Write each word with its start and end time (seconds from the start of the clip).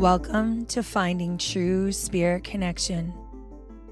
Welcome 0.00 0.64
to 0.68 0.82
Finding 0.82 1.36
True 1.36 1.92
Spirit 1.92 2.44
Connection. 2.44 3.12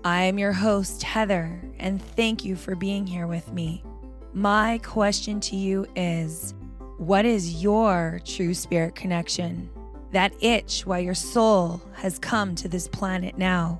I 0.03 0.23
am 0.23 0.39
your 0.39 0.55
host, 0.55 1.03
Heather, 1.03 1.61
and 1.79 2.01
thank 2.01 2.47
you 2.47 2.57
for 2.57 2.75
being 2.75 3.07
here 3.07 3.27
with 3.27 3.53
me. 3.53 3.85
My 4.33 4.79
question 4.83 5.39
to 5.41 5.55
you 5.55 5.87
is 5.95 6.55
What 6.97 7.27
is 7.27 7.63
your 7.63 8.23
true 8.25 8.55
spirit 8.55 8.95
connection? 8.95 9.69
That 10.13 10.33
itch 10.41 10.87
why 10.87 11.01
your 11.01 11.13
soul 11.13 11.83
has 11.97 12.19
come 12.19 12.55
to 12.55 12.69
this 12.69 12.89
planet 12.89 13.37
now. 13.37 13.79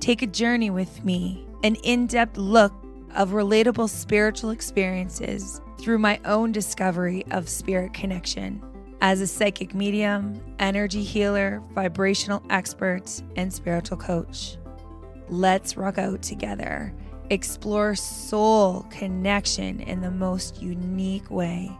Take 0.00 0.22
a 0.22 0.26
journey 0.26 0.70
with 0.70 1.04
me, 1.04 1.46
an 1.62 1.74
in 1.84 2.06
depth 2.06 2.38
look 2.38 2.72
of 3.14 3.32
relatable 3.32 3.90
spiritual 3.90 4.48
experiences 4.48 5.60
through 5.78 5.98
my 5.98 6.20
own 6.24 6.52
discovery 6.52 7.26
of 7.32 7.50
spirit 7.50 7.92
connection 7.92 8.62
as 9.00 9.20
a 9.20 9.26
psychic 9.26 9.74
medium, 9.74 10.40
energy 10.58 11.02
healer, 11.02 11.62
vibrational 11.72 12.42
expert, 12.50 13.22
and 13.36 13.52
spiritual 13.52 13.96
coach. 13.96 14.56
Let's 15.28 15.76
rock 15.76 15.98
out 15.98 16.22
together, 16.22 16.94
explore 17.30 17.94
soul 17.94 18.86
connection 18.90 19.80
in 19.80 20.00
the 20.00 20.10
most 20.10 20.62
unique 20.62 21.30
way, 21.30 21.70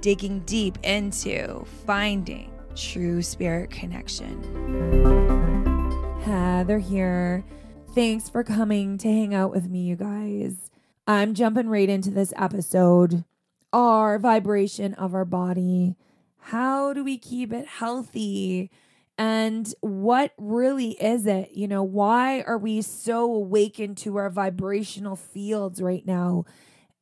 digging 0.00 0.40
deep 0.40 0.78
into 0.82 1.64
finding 1.84 2.50
true 2.74 3.22
spirit 3.22 3.70
connection. 3.70 4.42
Heather 6.22 6.78
here. 6.78 7.44
Thanks 7.94 8.28
for 8.28 8.44
coming 8.44 8.98
to 8.98 9.08
hang 9.08 9.34
out 9.34 9.50
with 9.50 9.70
me, 9.70 9.80
you 9.80 9.96
guys. 9.96 10.70
I'm 11.06 11.34
jumping 11.34 11.68
right 11.68 11.88
into 11.88 12.10
this 12.10 12.32
episode. 12.36 13.24
Our 13.72 14.18
vibration 14.18 14.94
of 14.94 15.14
our 15.14 15.24
body 15.24 15.96
how 16.46 16.92
do 16.92 17.02
we 17.02 17.18
keep 17.18 17.52
it 17.52 17.66
healthy? 17.66 18.70
And 19.18 19.74
what 19.80 20.32
really 20.38 20.90
is 20.90 21.26
it? 21.26 21.50
You 21.54 21.66
know, 21.66 21.82
why 21.82 22.42
are 22.42 22.56
we 22.56 22.82
so 22.82 23.24
awakened 23.24 23.96
to 23.98 24.14
our 24.16 24.30
vibrational 24.30 25.16
fields 25.16 25.82
right 25.82 26.06
now? 26.06 26.44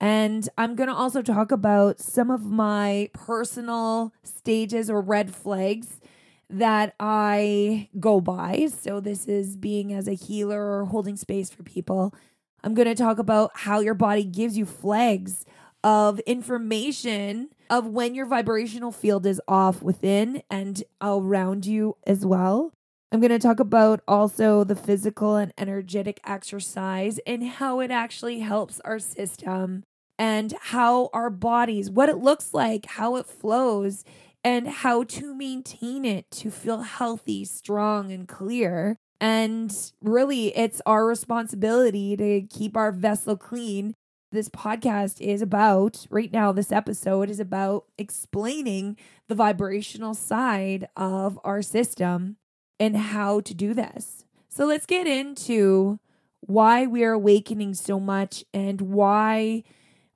And 0.00 0.48
I'm 0.56 0.74
going 0.74 0.88
to 0.88 0.94
also 0.94 1.20
talk 1.20 1.52
about 1.52 2.00
some 2.00 2.30
of 2.30 2.46
my 2.46 3.10
personal 3.12 4.14
stages 4.22 4.88
or 4.88 5.02
red 5.02 5.34
flags 5.34 6.00
that 6.48 6.94
I 6.98 7.90
go 8.00 8.22
by. 8.22 8.68
So, 8.68 8.98
this 8.98 9.26
is 9.26 9.58
being 9.58 9.92
as 9.92 10.08
a 10.08 10.14
healer 10.14 10.80
or 10.80 10.86
holding 10.86 11.16
space 11.16 11.50
for 11.50 11.62
people. 11.62 12.14
I'm 12.62 12.72
going 12.72 12.88
to 12.88 12.94
talk 12.94 13.18
about 13.18 13.50
how 13.52 13.80
your 13.80 13.92
body 13.92 14.24
gives 14.24 14.56
you 14.56 14.64
flags 14.64 15.44
of 15.82 16.18
information 16.20 17.50
of 17.68 17.86
when 17.86 18.14
your 18.14 18.26
vibrational 18.26 18.92
field 18.92 19.26
is 19.26 19.40
off 19.48 19.82
within 19.82 20.42
and 20.50 20.82
around 21.00 21.66
you 21.66 21.96
as 22.06 22.24
well. 22.24 22.72
I'm 23.12 23.20
going 23.20 23.30
to 23.30 23.38
talk 23.38 23.60
about 23.60 24.00
also 24.08 24.64
the 24.64 24.74
physical 24.74 25.36
and 25.36 25.52
energetic 25.56 26.20
exercise 26.24 27.20
and 27.26 27.44
how 27.44 27.80
it 27.80 27.90
actually 27.90 28.40
helps 28.40 28.80
our 28.80 28.98
system 28.98 29.84
and 30.18 30.54
how 30.60 31.10
our 31.12 31.30
bodies, 31.30 31.90
what 31.90 32.08
it 32.08 32.18
looks 32.18 32.52
like, 32.52 32.86
how 32.86 33.16
it 33.16 33.26
flows, 33.26 34.04
and 34.42 34.68
how 34.68 35.04
to 35.04 35.34
maintain 35.34 36.04
it 36.04 36.30
to 36.30 36.50
feel 36.50 36.82
healthy, 36.82 37.44
strong, 37.44 38.12
and 38.12 38.28
clear. 38.28 38.96
And 39.20 39.74
really, 40.02 40.48
it's 40.56 40.82
our 40.84 41.06
responsibility 41.06 42.16
to 42.16 42.42
keep 42.42 42.76
our 42.76 42.92
vessel 42.92 43.36
clean 43.36 43.94
this 44.34 44.48
podcast 44.48 45.20
is 45.20 45.40
about 45.40 46.06
right 46.10 46.32
now 46.32 46.52
this 46.52 46.72
episode 46.72 47.30
is 47.30 47.40
about 47.40 47.86
explaining 47.96 48.98
the 49.28 49.34
vibrational 49.34 50.12
side 50.12 50.88
of 50.96 51.38
our 51.44 51.62
system 51.62 52.36
and 52.78 52.96
how 52.96 53.40
to 53.40 53.54
do 53.54 53.72
this. 53.72 54.24
So 54.48 54.66
let's 54.66 54.86
get 54.86 55.06
into 55.06 55.98
why 56.40 56.86
we 56.86 57.04
are 57.04 57.12
awakening 57.12 57.74
so 57.74 57.98
much 57.98 58.44
and 58.52 58.80
why 58.80 59.62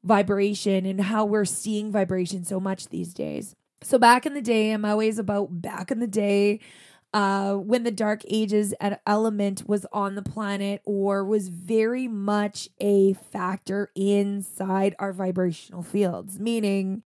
vibration 0.04 0.84
and 0.84 1.00
how 1.00 1.24
we're 1.24 1.44
seeing 1.44 1.90
vibration 1.90 2.44
so 2.44 2.60
much 2.60 2.88
these 2.88 3.14
days. 3.14 3.54
So 3.82 3.98
back 3.98 4.26
in 4.26 4.34
the 4.34 4.42
day 4.42 4.72
i'm 4.72 4.84
always 4.84 5.18
about 5.18 5.62
back 5.62 5.90
in 5.90 6.00
the 6.00 6.06
day 6.08 6.60
uh, 7.14 7.54
when 7.54 7.84
the 7.84 7.90
Dark 7.90 8.22
Ages 8.28 8.74
element 9.06 9.66
was 9.66 9.86
on 9.92 10.14
the 10.14 10.22
planet 10.22 10.82
or 10.84 11.24
was 11.24 11.48
very 11.48 12.06
much 12.06 12.68
a 12.80 13.14
factor 13.14 13.90
inside 13.94 14.94
our 14.98 15.12
vibrational 15.12 15.82
fields, 15.82 16.38
meaning 16.38 17.02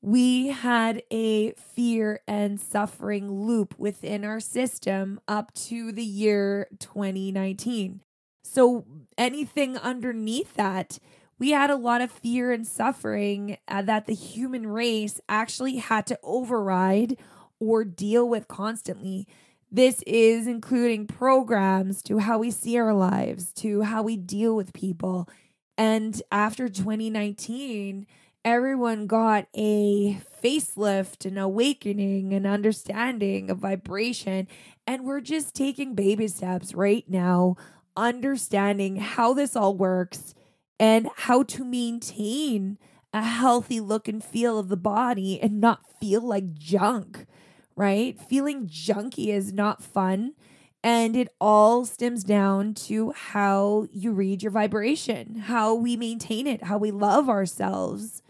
we 0.00 0.48
had 0.48 1.02
a 1.10 1.52
fear 1.52 2.20
and 2.26 2.60
suffering 2.60 3.30
loop 3.30 3.74
within 3.78 4.24
our 4.24 4.40
system 4.40 5.20
up 5.26 5.52
to 5.54 5.92
the 5.92 6.04
year 6.04 6.68
2019. 6.78 8.00
So 8.44 8.86
anything 9.18 9.76
underneath 9.76 10.54
that, 10.54 10.98
we 11.38 11.50
had 11.50 11.70
a 11.70 11.76
lot 11.76 12.00
of 12.00 12.10
fear 12.10 12.52
and 12.52 12.66
suffering 12.66 13.58
uh, 13.68 13.82
that 13.82 14.06
the 14.06 14.14
human 14.14 14.66
race 14.68 15.20
actually 15.28 15.76
had 15.76 16.06
to 16.06 16.18
override 16.22 17.18
or 17.60 17.84
deal 17.84 18.28
with 18.28 18.48
constantly. 18.48 19.26
This 19.70 20.02
is 20.06 20.46
including 20.46 21.06
programs 21.06 22.02
to 22.02 22.18
how 22.18 22.38
we 22.38 22.50
see 22.50 22.78
our 22.78 22.94
lives, 22.94 23.52
to 23.54 23.82
how 23.82 24.02
we 24.02 24.16
deal 24.16 24.54
with 24.54 24.72
people. 24.72 25.28
And 25.76 26.20
after 26.30 26.68
2019, 26.68 28.06
everyone 28.44 29.06
got 29.06 29.48
a 29.54 30.20
facelift, 30.42 31.26
an 31.26 31.36
awakening, 31.36 32.32
an 32.32 32.46
understanding, 32.46 33.50
a 33.50 33.54
vibration. 33.54 34.46
And 34.86 35.04
we're 35.04 35.20
just 35.20 35.54
taking 35.54 35.94
baby 35.94 36.28
steps 36.28 36.72
right 36.72 37.04
now, 37.08 37.56
understanding 37.96 38.96
how 38.96 39.34
this 39.34 39.56
all 39.56 39.74
works 39.74 40.34
and 40.78 41.08
how 41.16 41.42
to 41.42 41.64
maintain 41.64 42.78
a 43.12 43.22
healthy 43.22 43.80
look 43.80 44.08
and 44.08 44.22
feel 44.22 44.58
of 44.58 44.68
the 44.68 44.76
body 44.76 45.40
and 45.40 45.60
not 45.60 45.80
feel 45.98 46.20
like 46.20 46.54
junk 46.54 47.26
right? 47.76 48.18
Feeling 48.20 48.66
junky 48.66 49.28
is 49.28 49.52
not 49.52 49.82
fun. 49.82 50.32
And 50.82 51.16
it 51.16 51.28
all 51.40 51.84
stems 51.84 52.22
down 52.22 52.74
to 52.74 53.10
how 53.12 53.88
you 53.90 54.12
read 54.12 54.42
your 54.42 54.52
vibration, 54.52 55.34
how 55.34 55.74
we 55.74 55.96
maintain 55.96 56.46
it, 56.46 56.64
how 56.64 56.78
we 56.78 56.90
love 56.92 57.28
ourselves. 57.28 58.22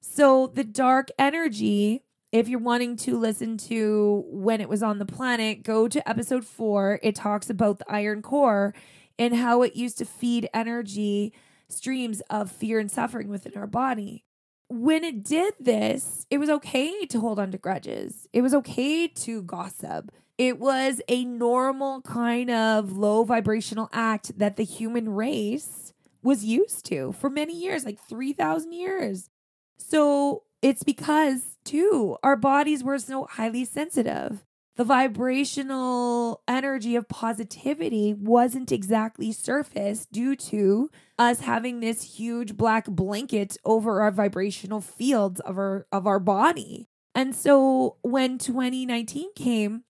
So, 0.00 0.48
the 0.48 0.64
dark 0.64 1.08
energy, 1.18 2.02
if 2.30 2.46
you're 2.46 2.60
wanting 2.60 2.96
to 2.96 3.18
listen 3.18 3.56
to 3.58 4.24
when 4.28 4.60
it 4.60 4.68
was 4.68 4.82
on 4.82 4.98
the 4.98 5.06
planet, 5.06 5.62
go 5.62 5.88
to 5.88 6.06
episode 6.06 6.44
four. 6.44 7.00
It 7.02 7.14
talks 7.14 7.48
about 7.48 7.78
the 7.78 7.90
iron 7.90 8.20
core 8.20 8.74
and 9.18 9.34
how 9.34 9.62
it 9.62 9.74
used 9.76 9.96
to 9.98 10.04
feed 10.04 10.48
energy 10.52 11.32
streams 11.68 12.20
of 12.28 12.52
fear 12.52 12.78
and 12.78 12.90
suffering 12.90 13.28
within 13.28 13.52
our 13.56 13.66
body 13.66 14.24
when 14.68 15.04
it 15.04 15.22
did 15.22 15.54
this, 15.60 16.26
it 16.30 16.38
was 16.38 16.50
okay 16.50 17.06
to 17.06 17.20
hold 17.20 17.38
on 17.38 17.52
to 17.52 17.58
grudges. 17.58 18.26
It 18.32 18.42
was 18.42 18.54
okay 18.54 19.08
to 19.08 19.42
gossip. 19.42 20.10
It 20.36 20.58
was 20.58 21.00
a 21.08 21.24
normal 21.24 22.02
kind 22.02 22.50
of 22.50 22.96
low 22.96 23.24
vibrational 23.24 23.88
act 23.92 24.38
that 24.38 24.56
the 24.56 24.64
human 24.64 25.10
race 25.10 25.92
was 26.22 26.44
used 26.44 26.86
to 26.86 27.12
for 27.12 27.30
many 27.30 27.54
years, 27.54 27.84
like 27.84 28.00
3,000 28.00 28.72
years. 28.72 29.30
So 29.76 30.44
it's 30.62 30.82
because, 30.82 31.58
too, 31.64 32.16
our 32.22 32.36
bodies 32.36 32.82
were 32.82 32.98
so 32.98 33.26
highly 33.30 33.64
sensitive 33.64 34.44
the 34.76 34.84
vibrational 34.84 36.42
energy 36.48 36.96
of 36.96 37.08
positivity 37.08 38.12
wasn't 38.12 38.72
exactly 38.72 39.30
surfaced 39.30 40.10
due 40.10 40.34
to 40.34 40.90
us 41.18 41.40
having 41.40 41.80
this 41.80 42.16
huge 42.16 42.56
black 42.56 42.86
blanket 42.86 43.56
over 43.64 44.02
our 44.02 44.10
vibrational 44.10 44.80
fields 44.80 45.40
of 45.40 45.58
our 45.58 45.86
of 45.92 46.06
our 46.06 46.18
body. 46.18 46.88
And 47.14 47.34
so 47.34 47.96
when 48.02 48.38
2019 48.38 49.34
came, 49.34 49.84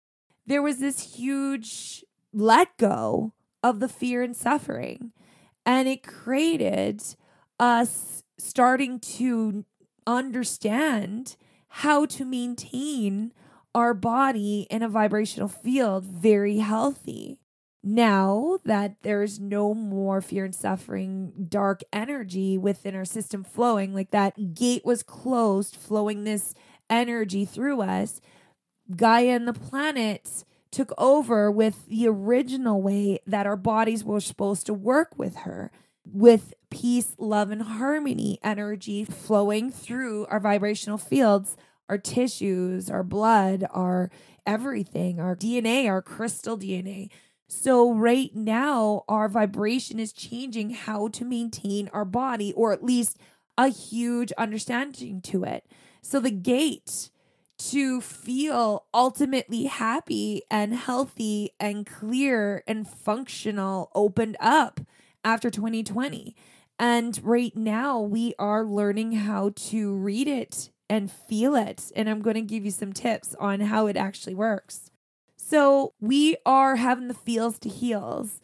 there 0.47 0.61
was 0.61 0.79
this 0.79 1.17
huge 1.17 2.05
let 2.33 2.77
go 2.77 3.33
of 3.63 3.81
the 3.81 3.89
fear 3.89 4.23
and 4.23 4.37
suffering. 4.37 5.13
And 5.65 5.89
it 5.89 6.03
created 6.03 7.03
us 7.59 8.23
starting 8.37 9.01
to 9.01 9.65
understand 10.07 11.37
how 11.69 12.05
to 12.05 12.27
maintain 12.27 13.33
our 13.75 13.95
body 13.95 14.67
in 14.71 14.83
a 14.83 14.89
vibrational 14.89 15.49
field 15.49 16.05
very 16.05 16.59
healthy. 16.59 17.39
Now 17.83 18.59
that 18.65 18.97
there's 19.03 19.39
no 19.39 19.75
more 19.75 20.23
fear 20.23 20.47
and 20.47 20.55
suffering, 20.55 21.47
dark 21.49 21.83
energy 21.93 22.57
within 22.57 22.95
our 22.95 23.05
system 23.05 23.45
flowing, 23.45 23.93
like 23.93 24.11
that 24.13 24.55
gate 24.55 24.87
was 24.87 25.03
closed, 25.03 25.77
flowing 25.77 26.25
this 26.25 26.55
energy 26.89 27.45
through 27.45 27.83
us, 27.83 28.21
Gaia 28.95 29.31
and 29.31 29.49
the 29.49 29.53
planets 29.53 30.45
took 30.71 30.93
over 30.99 31.51
with 31.51 31.87
the 31.87 32.09
original 32.09 32.83
way 32.83 33.19
that 33.27 33.47
our 33.47 33.57
bodies 33.57 34.03
were 34.03 34.21
supposed 34.21 34.67
to 34.67 34.75
work 34.75 35.17
with 35.17 35.37
her, 35.37 35.71
with 36.05 36.53
peace, 36.71 37.15
love, 37.19 37.51
and 37.51 37.63
harmony 37.63 38.39
energy 38.43 39.05
flowing 39.05 39.71
through 39.71 40.27
our 40.27 40.41
vibrational 40.41 40.99
fields 40.99 41.57
our 41.89 41.99
tissues, 41.99 42.91
our 42.91 43.03
blood, 43.03 43.65
our 43.71 44.11
everything, 44.47 45.21
our 45.21 45.37
DNA, 45.37 45.89
our 45.89 46.03
crystal 46.03 46.59
DNA. 46.59 47.11
So, 47.47 47.93
right 47.93 48.35
now, 48.35 49.05
our 49.09 49.29
vibration 49.29 50.01
is 50.01 50.13
changing 50.13 50.71
how 50.71 51.09
to 51.09 51.25
maintain 51.25 51.89
our 51.93 52.05
body, 52.05 52.53
or 52.55 52.73
at 52.73 52.83
least 52.85 53.19
a 53.59 53.69
huge 53.69 54.33
understanding 54.33 55.21
to 55.23 55.45
it. 55.45 55.67
So, 56.03 56.21
the 56.21 56.31
gate 56.31 57.11
to 57.57 58.01
feel 58.01 58.87
ultimately 58.93 59.65
happy 59.65 60.43
and 60.51 60.75
healthy 60.75 61.51
and 61.61 61.87
clear 61.87 62.65
and 62.67 62.89
functional 62.89 63.91
opened 63.95 64.37
up 64.41 64.81
after 65.23 65.51
2020. 65.51 66.35
And 66.79 67.21
right 67.23 67.57
now, 67.57 68.01
we 68.01 68.35
are 68.39 68.65
learning 68.65 69.13
how 69.13 69.53
to 69.55 69.95
read 69.95 70.27
it 70.27 70.71
and 70.89 71.11
feel 71.11 71.55
it. 71.57 71.91
And 71.97 72.09
I'm 72.09 72.21
going 72.21 72.35
to 72.35 72.43
give 72.43 72.65
you 72.65 72.71
some 72.71 72.93
tips 72.93 73.35
on 73.39 73.61
how 73.61 73.87
it 73.87 73.97
actually 73.97 74.35
works. 74.35 74.91
So, 75.37 75.93
we 76.01 76.37
are 76.47 76.77
having 76.77 77.09
the 77.09 77.15
feels 77.15 77.59
to 77.61 77.69
heals. 77.69 78.41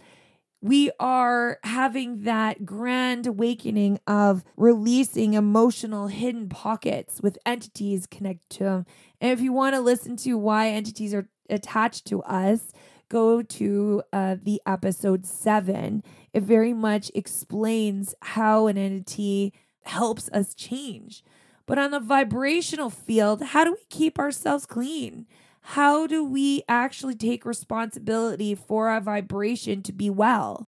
We 0.63 0.91
are 1.01 1.59
having 1.65 2.25
that 2.25 2.67
grand 2.67 3.27
awakening 3.27 3.99
of 4.07 4.45
releasing 4.57 5.33
emotional 5.33 6.09
hidden 6.09 6.51
pockets 6.51 7.23
with 7.23 7.39
entities 7.47 8.07
connected 8.07 8.51
to 8.59 8.65
them. 8.65 8.87
And 9.23 9.33
if 9.33 9.41
you 9.41 9.55
want 9.55 9.75
to 9.75 9.81
listen 9.81 10.17
to 10.19 10.37
why 10.37 10.69
entities 10.69 11.15
are 11.15 11.31
attached 11.49 12.07
to 12.09 12.23
us, 12.25 12.73
go 13.09 13.41
to 13.41 14.03
uh, 14.13 14.37
the 14.43 14.61
episode 14.67 15.25
seven. 15.25 16.03
It 16.35 16.43
very 16.43 16.75
much 16.75 17.11
explains 17.15 18.15
how 18.21 18.67
an 18.67 18.77
entity 18.77 19.55
helps 19.85 20.29
us 20.31 20.55
change. 20.55 21.25
But 21.71 21.79
on 21.79 21.93
the 21.93 22.01
vibrational 22.01 22.91
field, 22.91 23.43
how 23.43 23.63
do 23.63 23.71
we 23.71 23.85
keep 23.91 24.19
ourselves 24.19 24.67
clean? 24.67 25.29
How 25.61 26.09
do 26.09 26.25
we 26.25 26.65
actually 26.69 27.15
take 27.15 27.45
responsibility 27.45 28.57
for 28.57 28.89
our 28.89 29.01
vibration 29.01 29.81
to 29.85 29.93
be 29.93 30.11
well? 30.11 30.65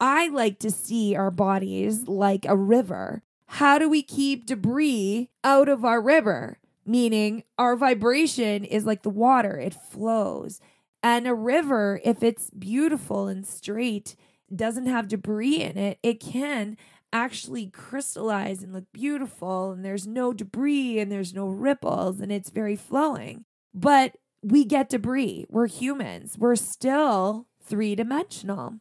I 0.00 0.28
like 0.28 0.58
to 0.60 0.70
see 0.70 1.14
our 1.14 1.30
bodies 1.30 2.08
like 2.08 2.46
a 2.46 2.56
river. 2.56 3.22
How 3.44 3.78
do 3.78 3.90
we 3.90 4.02
keep 4.02 4.46
debris 4.46 5.28
out 5.44 5.68
of 5.68 5.84
our 5.84 6.00
river? 6.00 6.56
Meaning, 6.86 7.44
our 7.58 7.76
vibration 7.76 8.64
is 8.64 8.86
like 8.86 9.02
the 9.02 9.10
water, 9.10 9.58
it 9.58 9.74
flows. 9.74 10.62
And 11.02 11.26
a 11.26 11.34
river, 11.34 12.00
if 12.04 12.22
it's 12.22 12.48
beautiful 12.48 13.26
and 13.26 13.46
straight, 13.46 14.16
doesn't 14.56 14.86
have 14.86 15.08
debris 15.08 15.60
in 15.60 15.76
it, 15.76 15.98
it 16.02 16.20
can 16.20 16.78
actually 17.12 17.66
crystallize 17.66 18.62
and 18.62 18.72
look 18.72 18.84
beautiful 18.92 19.72
and 19.72 19.84
there's 19.84 20.06
no 20.06 20.32
debris 20.32 20.98
and 20.98 21.10
there's 21.10 21.34
no 21.34 21.48
ripples 21.48 22.20
and 22.20 22.30
it's 22.30 22.50
very 22.50 22.76
flowing. 22.76 23.44
But 23.74 24.16
we 24.42 24.64
get 24.64 24.88
debris. 24.88 25.46
We're 25.48 25.66
humans. 25.66 26.36
We're 26.38 26.56
still 26.56 27.46
three 27.62 27.94
dimensional 27.94 28.74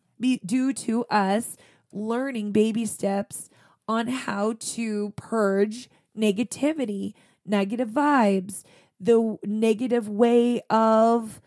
due 0.46 0.74
to 0.74 1.06
us 1.06 1.56
learning 1.92 2.52
baby 2.52 2.86
steps 2.86 3.50
on 3.88 4.08
how 4.08 4.56
to 4.60 5.14
purge 5.16 5.90
negativity, 6.18 7.14
negative 7.46 7.90
vibes, 7.90 8.64
the 9.00 9.38
negative 9.44 10.10
way 10.10 10.62
of 10.70 11.42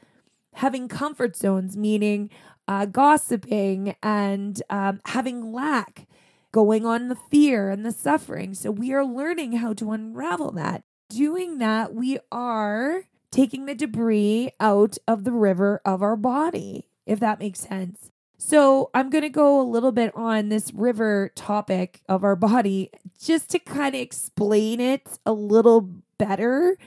having 0.55 0.89
comfort 0.89 1.37
zones, 1.37 1.77
meaning 1.77 2.31
uh, 2.69 2.87
gossiping 2.87 3.95
and 4.03 4.63
um, 4.71 5.01
having 5.07 5.53
lack 5.53 6.07
going 6.53 6.85
on 6.85 7.09
the 7.09 7.17
fear 7.17 7.71
and 7.71 7.85
the 7.85 7.93
suffering. 7.93 8.55
So 8.55 8.71
we 8.71 8.93
are 8.93 9.05
learning 9.05 9.53
how 9.53 9.73
to 9.75 9.93
unravel 9.93 10.53
that. 10.53 10.83
Doing 11.09 11.59
that, 11.59 11.95
we 11.95 12.19
are 12.31 13.05
taking 13.31 13.67
the 13.67 13.75
debris 13.75 14.53
out 14.59 14.99
of 15.07 15.25
the 15.25 15.33
river 15.33 15.81
of 15.85 16.03
our 16.03 16.17
body, 16.17 16.89
if 17.07 17.21
that 17.21 17.39
makes 17.39 17.61
sense. 17.61 18.11
So 18.39 18.91
I'm 18.95 19.11
going 19.11 19.23
to 19.23 19.29
go 19.29 19.61
a 19.61 19.63
little 19.63 19.93
bit 19.93 20.17
on 20.17 20.49
this 20.49 20.73
river 20.73 21.31
topic 21.35 22.01
of 22.09 22.25
our 22.25 22.37
body 22.37 22.91
just 23.21 23.51
to 23.51 23.59
kind 23.59 23.95
of 23.95 24.01
explain 24.01 24.81
it 24.81 25.19
a 25.27 25.33
little 25.33 25.91
better 26.17 26.79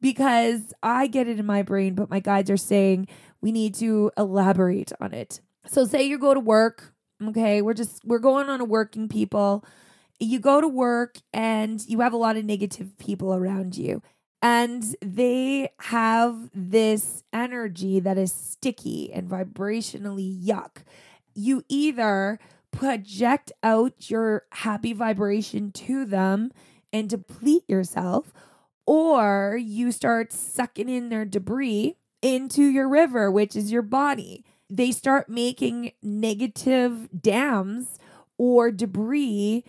because 0.00 0.72
I 0.82 1.06
get 1.06 1.28
it 1.28 1.38
in 1.38 1.46
my 1.46 1.62
brain, 1.62 1.94
but 1.94 2.08
my 2.08 2.20
guides 2.20 2.50
are 2.50 2.56
saying 2.56 3.08
we 3.40 3.52
need 3.52 3.74
to 3.76 4.10
elaborate 4.16 4.90
on 5.00 5.12
it. 5.12 5.40
So 5.66 5.84
say 5.84 6.02
you 6.02 6.18
go 6.18 6.34
to 6.34 6.40
work 6.40 6.91
Okay. 7.28 7.62
We're 7.62 7.74
just, 7.74 8.04
we're 8.04 8.18
going 8.18 8.48
on 8.48 8.60
a 8.60 8.64
working 8.64 9.08
people. 9.08 9.64
You 10.18 10.38
go 10.38 10.60
to 10.60 10.68
work 10.68 11.18
and 11.32 11.84
you 11.86 12.00
have 12.00 12.12
a 12.12 12.16
lot 12.16 12.36
of 12.36 12.44
negative 12.44 12.96
people 12.98 13.34
around 13.34 13.76
you. 13.76 14.02
And 14.40 14.82
they 15.00 15.70
have 15.80 16.50
this 16.52 17.22
energy 17.32 18.00
that 18.00 18.18
is 18.18 18.32
sticky 18.32 19.12
and 19.12 19.28
vibrationally 19.28 20.44
yuck. 20.44 20.82
You 21.34 21.62
either 21.68 22.40
project 22.72 23.52
out 23.62 24.10
your 24.10 24.44
happy 24.50 24.92
vibration 24.92 25.70
to 25.72 26.04
them 26.04 26.50
and 26.92 27.08
deplete 27.08 27.62
yourself, 27.68 28.32
or 28.86 29.56
you 29.60 29.92
start 29.92 30.32
sucking 30.32 30.88
in 30.88 31.08
their 31.08 31.24
debris 31.24 31.96
into 32.20 32.64
your 32.64 32.88
river, 32.88 33.30
which 33.30 33.54
is 33.54 33.70
your 33.70 33.82
body 33.82 34.44
they 34.76 34.90
start 34.90 35.28
making 35.28 35.92
negative 36.02 37.08
dams 37.20 37.98
or 38.38 38.70
debris 38.70 39.64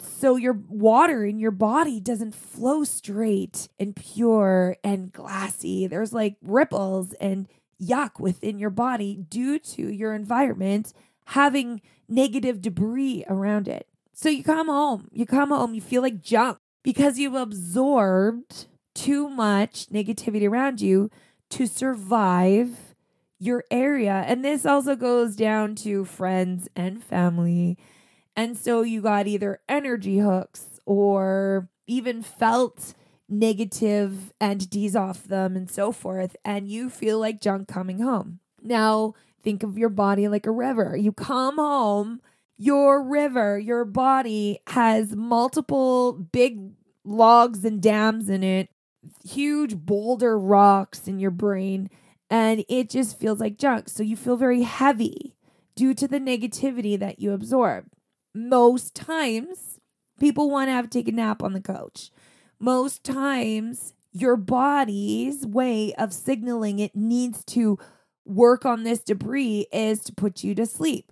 so 0.00 0.36
your 0.36 0.54
water 0.68 1.24
in 1.24 1.38
your 1.38 1.50
body 1.50 2.00
doesn't 2.00 2.34
flow 2.34 2.84
straight 2.84 3.68
and 3.78 3.94
pure 3.94 4.76
and 4.82 5.12
glassy. 5.12 5.86
There's 5.86 6.12
like 6.12 6.36
ripples 6.42 7.12
and 7.14 7.46
yuck 7.80 8.18
within 8.18 8.58
your 8.58 8.70
body 8.70 9.14
due 9.16 9.58
to 9.58 9.92
your 9.92 10.14
environment 10.14 10.92
having 11.26 11.80
negative 12.08 12.60
debris 12.60 13.24
around 13.28 13.68
it. 13.68 13.86
So 14.12 14.28
you 14.28 14.42
come 14.42 14.66
home, 14.66 15.08
you 15.12 15.26
come 15.26 15.50
home, 15.50 15.74
you 15.74 15.80
feel 15.80 16.02
like 16.02 16.20
junk 16.20 16.58
because 16.82 17.18
you've 17.18 17.34
absorbed 17.34 18.66
too 18.94 19.28
much 19.28 19.86
negativity 19.90 20.48
around 20.48 20.80
you 20.80 21.10
to 21.50 21.66
survive 21.66 22.89
your 23.40 23.64
area. 23.70 24.22
And 24.26 24.44
this 24.44 24.64
also 24.66 24.94
goes 24.94 25.34
down 25.34 25.74
to 25.76 26.04
friends 26.04 26.68
and 26.76 27.02
family. 27.02 27.78
And 28.36 28.56
so 28.56 28.82
you 28.82 29.00
got 29.00 29.26
either 29.26 29.60
energy 29.68 30.18
hooks 30.18 30.78
or 30.84 31.68
even 31.86 32.22
felt 32.22 32.94
negative 33.28 34.32
entities 34.40 34.94
off 34.94 35.24
them 35.24 35.56
and 35.56 35.70
so 35.70 35.90
forth. 35.90 36.36
And 36.44 36.68
you 36.68 36.90
feel 36.90 37.18
like 37.18 37.40
junk 37.40 37.66
coming 37.66 38.00
home. 38.00 38.40
Now, 38.62 39.14
think 39.42 39.62
of 39.62 39.78
your 39.78 39.88
body 39.88 40.28
like 40.28 40.46
a 40.46 40.52
river. 40.52 40.94
You 40.94 41.12
come 41.12 41.56
home, 41.56 42.20
your 42.58 43.02
river, 43.02 43.58
your 43.58 43.86
body 43.86 44.60
has 44.66 45.16
multiple 45.16 46.12
big 46.12 46.72
logs 47.04 47.64
and 47.64 47.80
dams 47.80 48.28
in 48.28 48.44
it, 48.44 48.68
huge 49.24 49.76
boulder 49.76 50.38
rocks 50.38 51.08
in 51.08 51.18
your 51.18 51.30
brain 51.30 51.88
and 52.30 52.64
it 52.68 52.88
just 52.88 53.18
feels 53.18 53.40
like 53.40 53.58
junk. 53.58 53.88
So 53.88 54.02
you 54.02 54.16
feel 54.16 54.36
very 54.36 54.62
heavy 54.62 55.34
due 55.74 55.94
to 55.94 56.06
the 56.06 56.20
negativity 56.20 56.98
that 56.98 57.18
you 57.18 57.32
absorb. 57.32 57.86
Most 58.34 58.94
times, 58.94 59.80
people 60.20 60.48
want 60.48 60.68
to 60.68 60.72
have 60.72 60.88
to 60.88 60.98
take 60.98 61.08
a 61.08 61.12
nap 61.12 61.42
on 61.42 61.52
the 61.52 61.60
couch. 61.60 62.10
Most 62.60 63.02
times, 63.02 63.94
your 64.12 64.36
body's 64.36 65.46
way 65.46 65.92
of 65.94 66.12
signaling 66.12 66.78
it 66.78 66.94
needs 66.94 67.44
to 67.46 67.78
work 68.24 68.64
on 68.64 68.84
this 68.84 69.00
debris 69.00 69.66
is 69.72 70.04
to 70.04 70.12
put 70.12 70.44
you 70.44 70.54
to 70.54 70.66
sleep. 70.66 71.10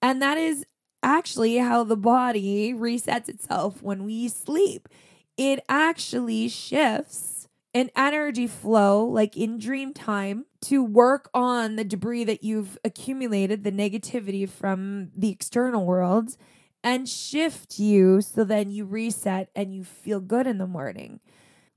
And 0.00 0.22
that 0.22 0.38
is 0.38 0.64
actually 1.02 1.56
how 1.56 1.84
the 1.84 1.96
body 1.96 2.72
resets 2.72 3.28
itself 3.28 3.82
when 3.82 4.04
we 4.04 4.28
sleep. 4.28 4.88
It 5.36 5.64
actually 5.68 6.48
shifts 6.48 7.39
an 7.74 7.90
energy 7.96 8.46
flow 8.46 9.04
like 9.04 9.36
in 9.36 9.58
dream 9.58 9.94
time 9.94 10.44
to 10.62 10.82
work 10.82 11.30
on 11.32 11.76
the 11.76 11.84
debris 11.84 12.24
that 12.24 12.42
you've 12.42 12.76
accumulated, 12.84 13.64
the 13.64 13.72
negativity 13.72 14.48
from 14.48 15.10
the 15.16 15.30
external 15.30 15.86
world, 15.86 16.36
and 16.82 17.08
shift 17.08 17.78
you 17.78 18.20
so 18.20 18.44
then 18.44 18.70
you 18.70 18.84
reset 18.84 19.50
and 19.54 19.74
you 19.74 19.84
feel 19.84 20.20
good 20.20 20.46
in 20.46 20.58
the 20.58 20.66
morning. 20.66 21.20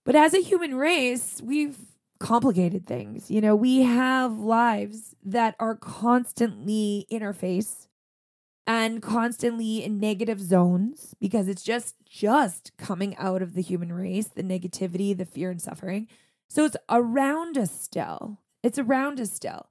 But 0.04 0.16
as 0.16 0.34
a 0.34 0.42
human 0.42 0.76
race, 0.76 1.42
we've 1.44 1.78
complicated 2.20 2.88
things. 2.88 3.30
You 3.30 3.42
know, 3.42 3.56
we 3.56 3.84
have 3.84 4.38
lives 4.38 5.16
that 5.24 5.56
are 5.60 5.76
constantly 5.76 7.06
in 7.10 7.22
our 7.22 7.34
face 7.34 7.88
and 8.66 9.02
constantly 9.02 9.84
in 9.84 10.00
negative 10.00 10.40
zones 10.40 11.16
because 11.20 11.48
it's 11.48 11.64
just 11.64 11.96
just 12.06 12.72
coming 12.78 13.16
out 13.18 13.42
of 13.42 13.54
the 13.54 13.62
human 13.62 13.92
race 13.92 14.28
the 14.28 14.44
negativity 14.44 15.16
the 15.16 15.26
fear 15.26 15.52
and 15.52 15.62
suffering 15.62 16.08
so 16.48 16.66
it's 16.66 16.78
around 16.90 17.58
us 17.58 17.72
still 17.72 18.40
it's 18.62 18.80
around 18.80 19.20
us 19.20 19.32
still 19.32 19.68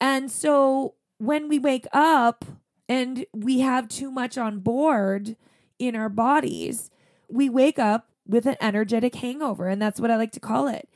and 0.00 0.30
so 0.30 0.94
when 1.18 1.48
we 1.48 1.58
wake 1.58 1.86
up 1.92 2.44
and 2.88 3.24
we 3.32 3.60
have 3.60 3.88
too 3.88 4.10
much 4.10 4.36
on 4.36 4.58
board 4.58 5.36
in 5.78 5.96
our 5.96 6.10
bodies 6.10 6.90
we 7.28 7.48
wake 7.48 7.78
up 7.78 8.08
with 8.26 8.46
an 8.46 8.56
energetic 8.60 9.14
hangover. 9.16 9.68
And 9.68 9.80
that's 9.80 10.00
what 10.00 10.10
I 10.10 10.16
like 10.16 10.32
to 10.32 10.40
call 10.40 10.68
it. 10.68 10.88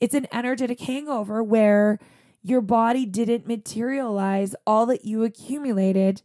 It's 0.00 0.14
an 0.14 0.26
energetic 0.32 0.80
hangover 0.80 1.42
where 1.42 1.98
your 2.42 2.60
body 2.60 3.06
didn't 3.06 3.46
materialize 3.46 4.54
all 4.66 4.86
that 4.86 5.04
you 5.04 5.24
accumulated 5.24 6.22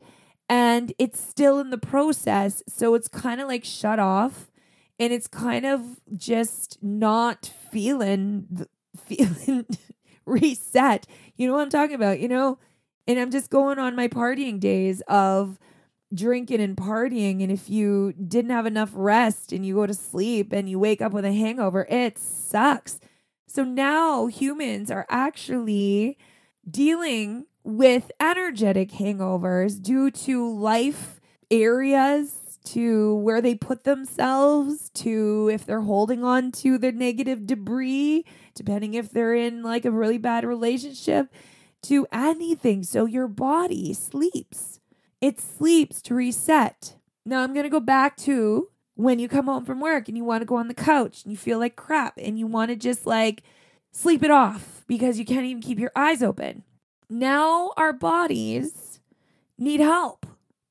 and 0.52 0.92
it's 1.00 1.18
still 1.18 1.60
in 1.60 1.70
the 1.70 1.78
process. 1.78 2.62
So 2.68 2.94
it's 2.94 3.08
kind 3.08 3.40
of 3.40 3.48
like 3.48 3.64
shut 3.64 4.00
off 4.00 4.52
and 5.00 5.14
it's 5.14 5.26
kind 5.26 5.66
of 5.66 6.02
just 6.18 6.78
not 6.84 7.54
feeling 7.72 8.68
feeling 8.98 9.66
reset. 10.26 11.08
You 11.38 11.48
know 11.48 11.54
what 11.54 11.62
I'm 11.62 11.70
talking 11.70 11.96
about, 11.96 12.20
you 12.20 12.28
know? 12.28 12.60
And 13.08 13.18
I'm 13.18 13.32
just 13.32 13.50
going 13.50 13.80
on 13.80 13.96
my 13.96 14.10
partying 14.10 14.60
days 14.60 15.02
of 15.08 15.58
drinking 16.14 16.60
and 16.60 16.76
partying 16.76 17.42
and 17.42 17.50
if 17.50 17.70
you 17.70 18.12
didn't 18.12 18.52
have 18.52 18.66
enough 18.66 18.92
rest 18.94 19.54
and 19.54 19.66
you 19.66 19.76
go 19.76 19.88
to 19.88 19.94
sleep 19.94 20.52
and 20.52 20.68
you 20.68 20.78
wake 20.78 21.02
up 21.02 21.14
with 21.14 21.24
a 21.24 21.32
hangover, 21.32 21.88
it 21.90 22.20
sucks. 22.20 23.00
So 23.48 23.64
now 23.64 24.28
humans 24.28 24.92
are 24.92 25.06
actually 25.08 26.18
dealing 26.70 27.46
with 27.64 28.12
energetic 28.20 28.92
hangovers 28.92 29.82
due 29.82 30.12
to 30.12 30.50
life 30.50 31.20
areas 31.50 32.60
to 32.64 33.16
where 33.16 33.42
they 33.42 33.56
put 33.56 33.84
themselves 33.84 34.90
to 34.92 35.50
if 35.52 35.66
they're 35.66 35.82
holding 35.82 36.24
on 36.24 36.52
to 36.52 36.78
the 36.78 36.92
negative 36.92 37.48
debris 37.48 38.24
depending 38.56 38.94
if 38.94 39.10
they're 39.10 39.34
in 39.34 39.64
like 39.64 39.86
a 39.86 39.92
really 39.92 40.18
bad 40.18 40.44
relationship 40.44 41.28
to 41.82 42.06
anything. 42.12 42.84
So 42.84 43.06
your 43.06 43.28
body 43.28 43.94
sleeps. 43.94 44.80
It 45.20 45.40
sleeps 45.40 46.02
to 46.04 46.16
reset. 46.16 46.96
Now 47.26 47.44
i'm 47.44 47.54
going 47.54 47.64
to 47.64 47.70
go 47.70 47.80
back 47.80 48.18
to 48.18 48.70
when 48.96 49.20
you 49.20 49.28
come 49.28 49.46
home 49.46 49.66
from 49.66 49.80
work 49.80 50.08
and 50.08 50.18
you 50.18 50.24
want 50.24 50.42
to 50.42 50.46
go 50.46 50.56
on 50.56 50.68
the 50.68 50.74
couch 50.74 51.24
and 51.24 51.32
you 51.32 51.38
feel 51.38 51.60
like 51.60 51.76
crap 51.76 52.18
and 52.18 52.38
you 52.38 52.46
want 52.46 52.70
to 52.70 52.76
just 52.76 53.06
like 53.06 53.44
sleep 53.92 54.24
it 54.24 54.32
off 54.32 54.84
because 54.88 55.18
you 55.18 55.26
can't 55.26 55.46
even 55.46 55.62
keep 55.62 55.80
your 55.80 55.92
eyes 55.96 56.22
open 56.22 56.64
now 57.12 57.72
our 57.78 57.94
bodies 57.94 59.00
need 59.58 59.80
help. 59.82 60.26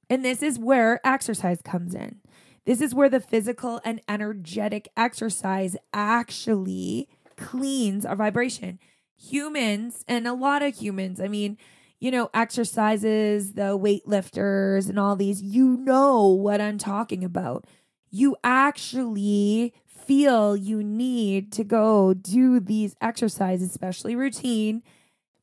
And 0.09 0.25
this 0.25 0.43
is 0.43 0.59
where 0.59 1.01
exercise 1.07 1.61
comes 1.63 1.95
in. 1.95 2.21
This 2.65 2.81
is 2.81 2.95
where 2.95 3.09
the 3.09 3.21
physical 3.21 3.81
and 3.85 4.01
energetic 4.09 4.89
exercise 4.97 5.77
actually 5.93 7.09
cleans 7.37 8.05
our 8.05 8.17
vibration. 8.17 8.79
Humans, 9.17 10.05
and 10.09 10.27
a 10.27 10.33
lot 10.33 10.63
of 10.63 10.75
humans, 10.75 11.21
I 11.21 11.29
mean, 11.29 11.59
you 12.01 12.11
know, 12.11 12.31
exercises, 12.33 13.53
the 13.53 13.79
weightlifters, 13.79 14.89
and 14.89 14.99
all 14.99 15.17
these, 15.17 15.43
you 15.43 15.77
know 15.77 16.27
what 16.27 16.61
I'm 16.61 16.79
talking 16.79 17.23
about. 17.23 17.67
You 18.11 18.37
actually 18.43 19.75
feel 19.87 20.57
you 20.57 20.83
need 20.83 21.53
to 21.53 21.65
go 21.65 22.15
do 22.15 22.59
these 22.59 22.97
exercises, 23.01 23.71
especially 23.71 24.17
routine 24.17 24.83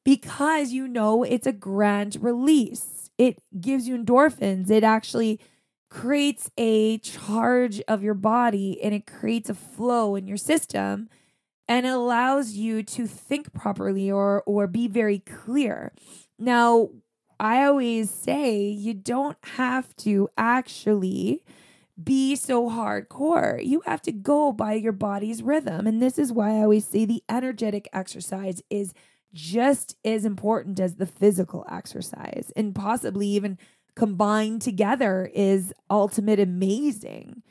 because 0.08 0.72
you 0.72 0.88
know 0.88 1.24
it's 1.24 1.46
a 1.46 1.52
grand 1.52 2.18
release. 2.22 3.10
It 3.18 3.40
gives 3.60 3.90
you 3.90 3.98
endorphins. 3.98 4.72
It 4.72 4.86
actually 4.86 5.38
creates 5.90 6.50
a 6.58 7.00
charge 7.00 7.82
of 7.90 8.02
your 8.02 8.14
body 8.14 8.82
and 8.82 8.94
it 8.96 9.06
creates 9.06 9.50
a 9.50 9.54
flow 9.54 10.16
in 10.16 10.26
your 10.26 10.38
system 10.38 11.10
and 11.68 11.86
allows 11.86 12.54
you 12.54 12.84
to 12.84 13.06
think 13.06 13.52
properly 13.52 14.10
or 14.10 14.44
or 14.46 14.66
be 14.66 14.88
very 14.88 15.20
clear. 15.20 15.92
Now, 16.40 16.88
I 17.38 17.66
always 17.66 18.10
say 18.10 18.62
you 18.62 18.94
don't 18.94 19.38
have 19.58 19.94
to 19.98 20.30
actually 20.38 21.44
be 22.02 22.36
so 22.36 22.70
hardcore. 22.70 23.66
You 23.66 23.82
have 23.86 24.02
to 24.04 24.14
go 24.14 24.54
by 24.54 24.74
your 24.74 24.94
body's 24.94 25.44
rhythm. 25.44 25.86
And 25.86 26.02
this 26.02 26.18
is 26.18 26.32
why 26.32 26.52
I 26.52 26.62
always 26.62 26.86
say 26.88 27.04
the 27.04 27.24
energetic 27.30 27.90
exercise 27.92 28.62
is 28.70 28.94
just 29.34 29.96
as 30.03 30.25
important 30.25 30.79
as 30.79 30.96
the 30.96 31.05
physical 31.05 31.65
exercise 31.69 32.51
and 32.55 32.74
possibly 32.74 33.27
even 33.27 33.57
combined 33.96 34.62
together 34.62 35.29
is 35.34 35.74
ultimate 35.89 36.39
amazing. 36.39 37.41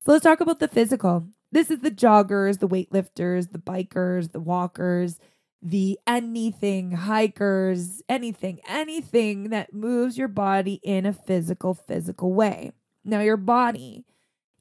So 0.00 0.12
let's 0.12 0.24
talk 0.24 0.40
about 0.40 0.58
the 0.58 0.68
physical. 0.68 1.28
This 1.50 1.70
is 1.70 1.78
the 1.80 1.90
joggers, 1.90 2.58
the 2.58 2.68
weightlifters, 2.68 3.52
the 3.52 3.58
bikers, 3.58 4.32
the 4.32 4.40
walkers, 4.40 5.18
the 5.62 5.98
anything, 6.06 6.90
hikers, 6.90 8.02
anything, 8.08 8.60
anything 8.68 9.50
that 9.50 9.72
moves 9.72 10.18
your 10.18 10.28
body 10.28 10.80
in 10.82 11.06
a 11.06 11.12
physical, 11.12 11.72
physical 11.72 12.34
way. 12.34 12.72
Now, 13.04 13.20
your 13.20 13.38
body, 13.38 14.04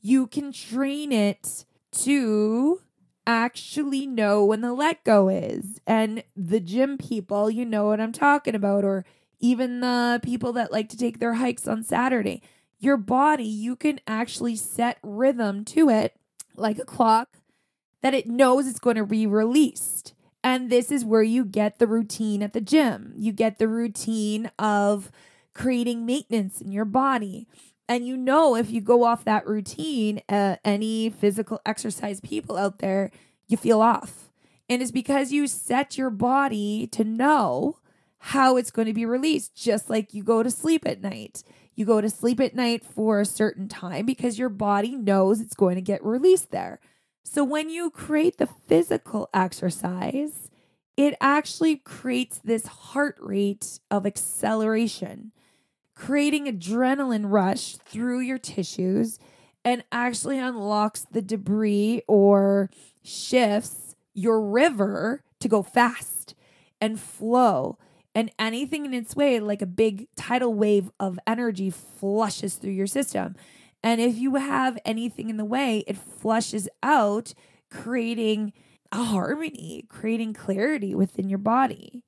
you 0.02 0.28
can 0.28 0.54
train 0.54 1.12
it 1.12 1.66
to 1.92 2.82
actually 3.26 4.06
know 4.06 4.44
when 4.46 4.62
the 4.62 4.74
let 4.74 5.04
go 5.04 5.30
is. 5.30 5.80
And 5.86 6.24
the 6.36 6.60
gym 6.60 6.98
people, 6.98 7.50
you 7.50 7.66
know 7.66 7.88
what 7.88 8.02
I'm 8.02 8.12
talking 8.12 8.56
about, 8.56 8.84
or 8.84 9.06
even 9.40 9.82
the 9.82 10.20
people 10.24 10.54
that 10.54 10.72
like 10.72 10.90
to 10.90 10.98
take 10.98 11.20
their 11.20 11.36
hikes 11.36 11.68
on 11.68 11.84
Saturday. 11.84 12.42
Your 12.80 12.98
body, 12.98 13.46
you 13.46 13.76
can 13.76 14.00
actually 14.08 14.56
set 14.56 14.98
rhythm 15.04 15.64
to 15.66 15.90
it 15.90 16.16
like 16.56 16.80
a 16.80 16.86
clock 16.86 17.38
that 18.02 18.14
it 18.14 18.28
knows 18.28 18.68
it's 18.68 18.80
going 18.80 18.98
to 18.98 19.06
be 19.06 19.26
released. 19.26 20.14
And 20.44 20.70
this 20.70 20.92
is 20.92 21.06
where 21.06 21.24
you 21.24 21.46
get 21.46 21.80
the 21.80 21.88
routine 21.88 22.44
at 22.44 22.52
the 22.52 22.62
gym. 22.62 23.14
You 23.16 23.32
get 23.32 23.60
the 23.60 23.68
routine 23.68 24.52
of 24.60 25.10
creating 25.54 26.06
maintenance 26.06 26.60
in 26.60 26.72
your 26.72 26.86
body. 26.86 27.48
And 27.88 28.08
you 28.08 28.16
know, 28.16 28.56
if 28.56 28.72
you 28.72 28.82
go 28.82 29.04
off 29.04 29.26
that 29.26 29.48
routine, 29.48 30.22
uh, 30.30 30.56
any 30.64 31.10
physical 31.10 31.62
exercise 31.66 32.22
people 32.22 32.58
out 32.58 32.80
there, 32.80 33.12
you 33.48 33.58
feel 33.58 33.82
off. 33.82 34.32
And 34.70 34.82
it's 34.82 34.92
because 34.92 35.32
you 35.32 35.48
set 35.48 35.98
your 35.98 36.10
body 36.10 36.88
to 36.88 37.04
know 37.04 37.80
how 38.18 38.56
it's 38.56 38.72
going 38.72 38.88
to 38.88 38.94
be 38.94 39.06
released, 39.06 39.54
just 39.54 39.90
like 39.90 40.14
you 40.14 40.24
go 40.24 40.42
to 40.42 40.50
sleep 40.50 40.88
at 40.88 41.02
night. 41.02 41.44
You 41.76 41.86
go 41.86 42.00
to 42.00 42.10
sleep 42.10 42.40
at 42.40 42.56
night 42.56 42.86
for 42.86 43.20
a 43.20 43.26
certain 43.26 43.68
time 43.68 44.06
because 44.06 44.40
your 44.40 44.50
body 44.50 44.96
knows 44.96 45.42
it's 45.42 45.56
going 45.56 45.76
to 45.76 45.82
get 45.82 46.04
released 46.06 46.52
there. 46.52 46.80
So 47.24 47.44
when 47.44 47.70
you 47.70 47.90
create 47.90 48.38
the 48.38 48.48
physical 48.48 49.30
exercise, 49.34 50.50
it 50.96 51.16
actually 51.20 51.78
creates 51.78 52.40
this 52.44 52.68
heart 52.68 53.18
rate 53.20 53.80
of 53.90 54.06
acceleration 54.06 55.32
creating 55.96 56.46
adrenaline 56.46 57.26
rush 57.32 57.76
through 57.78 58.20
your 58.20 58.38
tissues 58.38 59.20
and 59.64 59.84
actually 59.92 60.40
unlocks 60.40 61.06
the 61.12 61.22
debris 61.22 62.02
or 62.08 62.70
shifts 63.04 63.96
your 64.14 64.42
river 64.42 65.24
to 65.40 65.48
go 65.48 65.64
fast 65.64 66.36
and 66.82 67.00
flow. 67.00 67.78
And 68.16 68.32
anything 68.38 68.86
in 68.86 68.94
its 68.94 69.16
way, 69.16 69.40
like 69.40 69.62
a 69.62 69.68
big 69.68 70.08
tidal 70.16 70.54
wave 70.54 70.92
of 71.00 71.20
energy, 71.26 71.70
flushes 71.70 72.56
through 72.56 72.74
your 72.74 72.88
system. 72.88 73.36
And 73.82 74.00
if 74.00 74.18
you 74.18 74.36
have 74.36 74.78
anything 74.86 75.30
in 75.30 75.38
the 75.38 75.46
way, 75.46 75.84
it 75.88 75.98
flushes 75.98 76.70
out, 76.84 77.34
creating 77.72 78.54
a 78.92 79.04
harmony, 79.04 79.86
creating 79.90 80.34
clarity 80.34 80.94
within 80.94 81.28
your 81.28 81.40
body. 81.40 82.04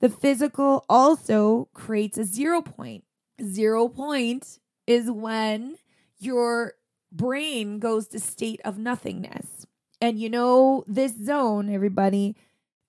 The 0.00 0.08
physical 0.08 0.84
also 0.88 1.68
creates 1.74 2.18
a 2.18 2.24
zero 2.24 2.62
point. 2.62 3.04
Zero 3.40 3.88
point 3.88 4.58
is 4.86 5.10
when 5.10 5.76
your 6.18 6.74
brain 7.10 7.78
goes 7.78 8.08
to 8.08 8.18
state 8.18 8.60
of 8.64 8.78
nothingness. 8.78 9.66
And 10.00 10.18
you 10.18 10.28
know 10.28 10.84
this 10.88 11.14
zone, 11.16 11.72
everybody, 11.72 12.36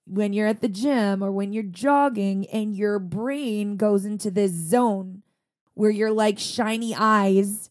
when 0.06 0.32
you're 0.32 0.48
at 0.48 0.60
the 0.60 0.68
gym 0.68 1.22
or 1.22 1.30
when 1.30 1.52
you're 1.52 1.62
jogging 1.62 2.46
and 2.46 2.74
your 2.74 2.98
brain 2.98 3.76
goes 3.76 4.04
into 4.04 4.30
this 4.30 4.52
zone 4.52 5.22
where 5.74 5.90
you're 5.90 6.12
like 6.12 6.38
shiny 6.38 6.94
eyes 6.94 7.70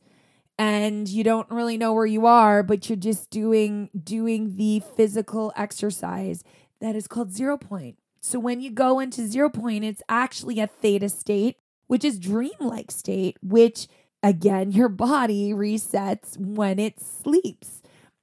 and 0.57 1.07
you 1.09 1.23
don't 1.23 1.49
really 1.49 1.77
know 1.77 1.93
where 1.93 2.05
you 2.05 2.25
are, 2.25 2.63
but 2.63 2.89
you're 2.89 2.95
just 2.95 3.29
doing 3.29 3.89
doing 4.03 4.55
the 4.55 4.81
physical 4.95 5.51
exercise 5.55 6.43
that 6.79 6.95
is 6.95 7.07
called 7.07 7.31
zero 7.31 7.57
point. 7.57 7.97
So 8.21 8.39
when 8.39 8.61
you 8.61 8.71
go 8.71 8.99
into 8.99 9.27
zero 9.27 9.49
point, 9.49 9.83
it's 9.83 10.01
actually 10.07 10.59
a 10.59 10.67
theta 10.67 11.09
state 11.09 11.57
which 11.87 12.03
is 12.05 12.19
dreamlike 12.19 12.91
state, 12.91 13.37
which 13.41 13.87
again, 14.21 14.71
your 14.71 14.89
body 14.89 15.51
resets 15.51 16.37
when 16.37 16.79
it 16.79 16.99
sleeps. 16.99 17.81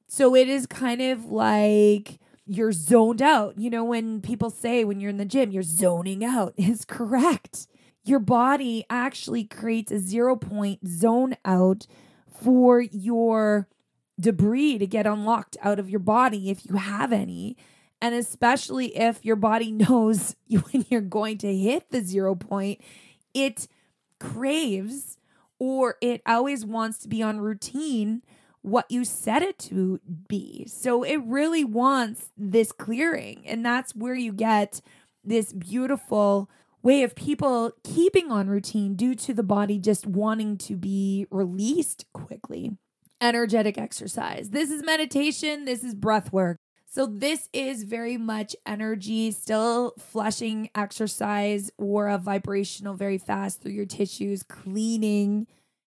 So 0.08 0.34
it 0.34 0.48
is 0.48 0.66
kind 0.66 1.00
of 1.02 1.26
like 1.26 2.18
you're 2.46 2.72
zoned 2.72 3.22
out. 3.22 3.58
You 3.58 3.70
know, 3.70 3.84
when 3.84 4.20
people 4.20 4.50
say 4.50 4.82
when 4.82 4.98
you're 4.98 5.10
in 5.10 5.18
the 5.18 5.24
gym, 5.24 5.52
you're 5.52 5.62
zoning 5.62 6.24
out, 6.24 6.54
is 6.56 6.84
correct. 6.84 7.68
Your 8.02 8.18
body 8.18 8.84
actually 8.88 9.44
creates 9.44 9.92
a 9.92 9.98
zero 10.00 10.34
point 10.34 10.88
zone 10.88 11.36
out 11.44 11.86
for 12.28 12.80
your 12.80 13.68
debris 14.18 14.78
to 14.78 14.86
get 14.86 15.06
unlocked 15.06 15.56
out 15.62 15.78
of 15.78 15.90
your 15.90 16.00
body 16.00 16.50
if 16.50 16.66
you 16.66 16.76
have 16.76 17.12
any. 17.12 17.56
And 18.02 18.14
especially 18.14 18.96
if 18.96 19.24
your 19.24 19.36
body 19.36 19.70
knows 19.72 20.34
when 20.48 20.86
you're 20.88 21.00
going 21.02 21.38
to 21.38 21.54
hit 21.54 21.90
the 21.90 22.00
zero 22.00 22.34
point, 22.34 22.80
it 23.34 23.66
craves 24.18 25.18
or 25.58 25.96
it 26.00 26.22
always 26.26 26.64
wants 26.64 26.98
to 26.98 27.08
be 27.08 27.22
on 27.22 27.40
routine 27.40 28.22
what 28.62 28.90
you 28.90 29.04
set 29.04 29.42
it 29.42 29.58
to 29.58 30.00
be. 30.28 30.66
So 30.66 31.02
it 31.02 31.18
really 31.24 31.64
wants 31.64 32.30
this 32.36 32.72
clearing. 32.72 33.42
And 33.46 33.64
that's 33.64 33.94
where 33.94 34.14
you 34.14 34.32
get 34.32 34.80
this 35.24 35.52
beautiful 35.52 36.50
way 36.82 37.02
of 37.02 37.14
people 37.14 37.72
keeping 37.84 38.30
on 38.30 38.48
routine 38.48 38.94
due 38.94 39.14
to 39.14 39.34
the 39.34 39.42
body 39.42 39.78
just 39.78 40.06
wanting 40.06 40.56
to 40.58 40.76
be 40.76 41.26
released 41.30 42.06
quickly. 42.12 42.76
Energetic 43.20 43.76
exercise. 43.76 44.50
This 44.50 44.70
is 44.70 44.82
meditation, 44.82 45.66
this 45.66 45.84
is 45.84 45.94
breath 45.94 46.32
work. 46.32 46.56
So, 46.92 47.06
this 47.06 47.48
is 47.52 47.84
very 47.84 48.16
much 48.16 48.56
energy, 48.66 49.30
still 49.30 49.94
flushing 49.96 50.70
exercise 50.74 51.70
or 51.78 52.08
a 52.08 52.18
vibrational 52.18 52.94
very 52.94 53.16
fast 53.16 53.60
through 53.60 53.72
your 53.72 53.86
tissues, 53.86 54.42
cleaning 54.42 55.46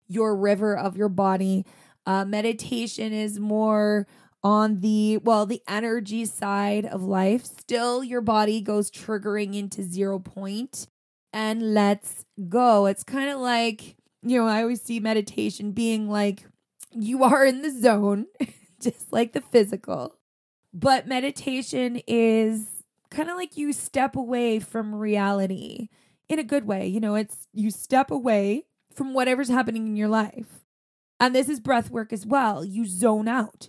your 0.08 0.36
river 0.36 0.76
of 0.76 0.98
your 0.98 1.08
body. 1.08 1.64
Uh, 2.04 2.26
meditation 2.26 3.14
is 3.14 3.40
more 3.40 4.06
on 4.42 4.80
the 4.80 5.16
well 5.18 5.46
the 5.46 5.62
energy 5.66 6.26
side 6.26 6.84
of 6.84 7.02
life. 7.02 7.46
Still 7.46 8.04
your 8.04 8.20
body 8.20 8.60
goes 8.60 8.90
triggering 8.90 9.56
into 9.56 9.82
zero 9.82 10.18
point 10.18 10.86
and 11.32 11.72
let's 11.72 12.26
go. 12.50 12.84
It's 12.84 13.04
kind 13.04 13.30
of 13.30 13.40
like 13.40 13.96
you 14.22 14.38
know 14.38 14.46
i 14.46 14.62
always 14.62 14.82
see 14.82 15.00
meditation 15.00 15.72
being 15.72 16.08
like 16.08 16.44
you 16.92 17.24
are 17.24 17.44
in 17.46 17.62
the 17.62 17.70
zone 17.70 18.26
just 18.80 19.12
like 19.12 19.32
the 19.32 19.40
physical 19.40 20.19
but 20.72 21.06
meditation 21.06 22.00
is 22.06 22.66
kind 23.10 23.28
of 23.28 23.36
like 23.36 23.56
you 23.56 23.72
step 23.72 24.16
away 24.16 24.60
from 24.60 24.94
reality 24.94 25.88
in 26.28 26.38
a 26.38 26.44
good 26.44 26.66
way. 26.66 26.86
You 26.86 27.00
know 27.00 27.14
it's 27.14 27.48
you 27.52 27.70
step 27.70 28.10
away 28.10 28.64
from 28.94 29.14
whatever's 29.14 29.48
happening 29.48 29.86
in 29.86 29.96
your 29.96 30.08
life. 30.08 30.64
And 31.18 31.34
this 31.34 31.48
is 31.48 31.60
breath 31.60 31.90
work 31.90 32.12
as 32.12 32.24
well. 32.24 32.64
You 32.64 32.86
zone 32.86 33.28
out. 33.28 33.68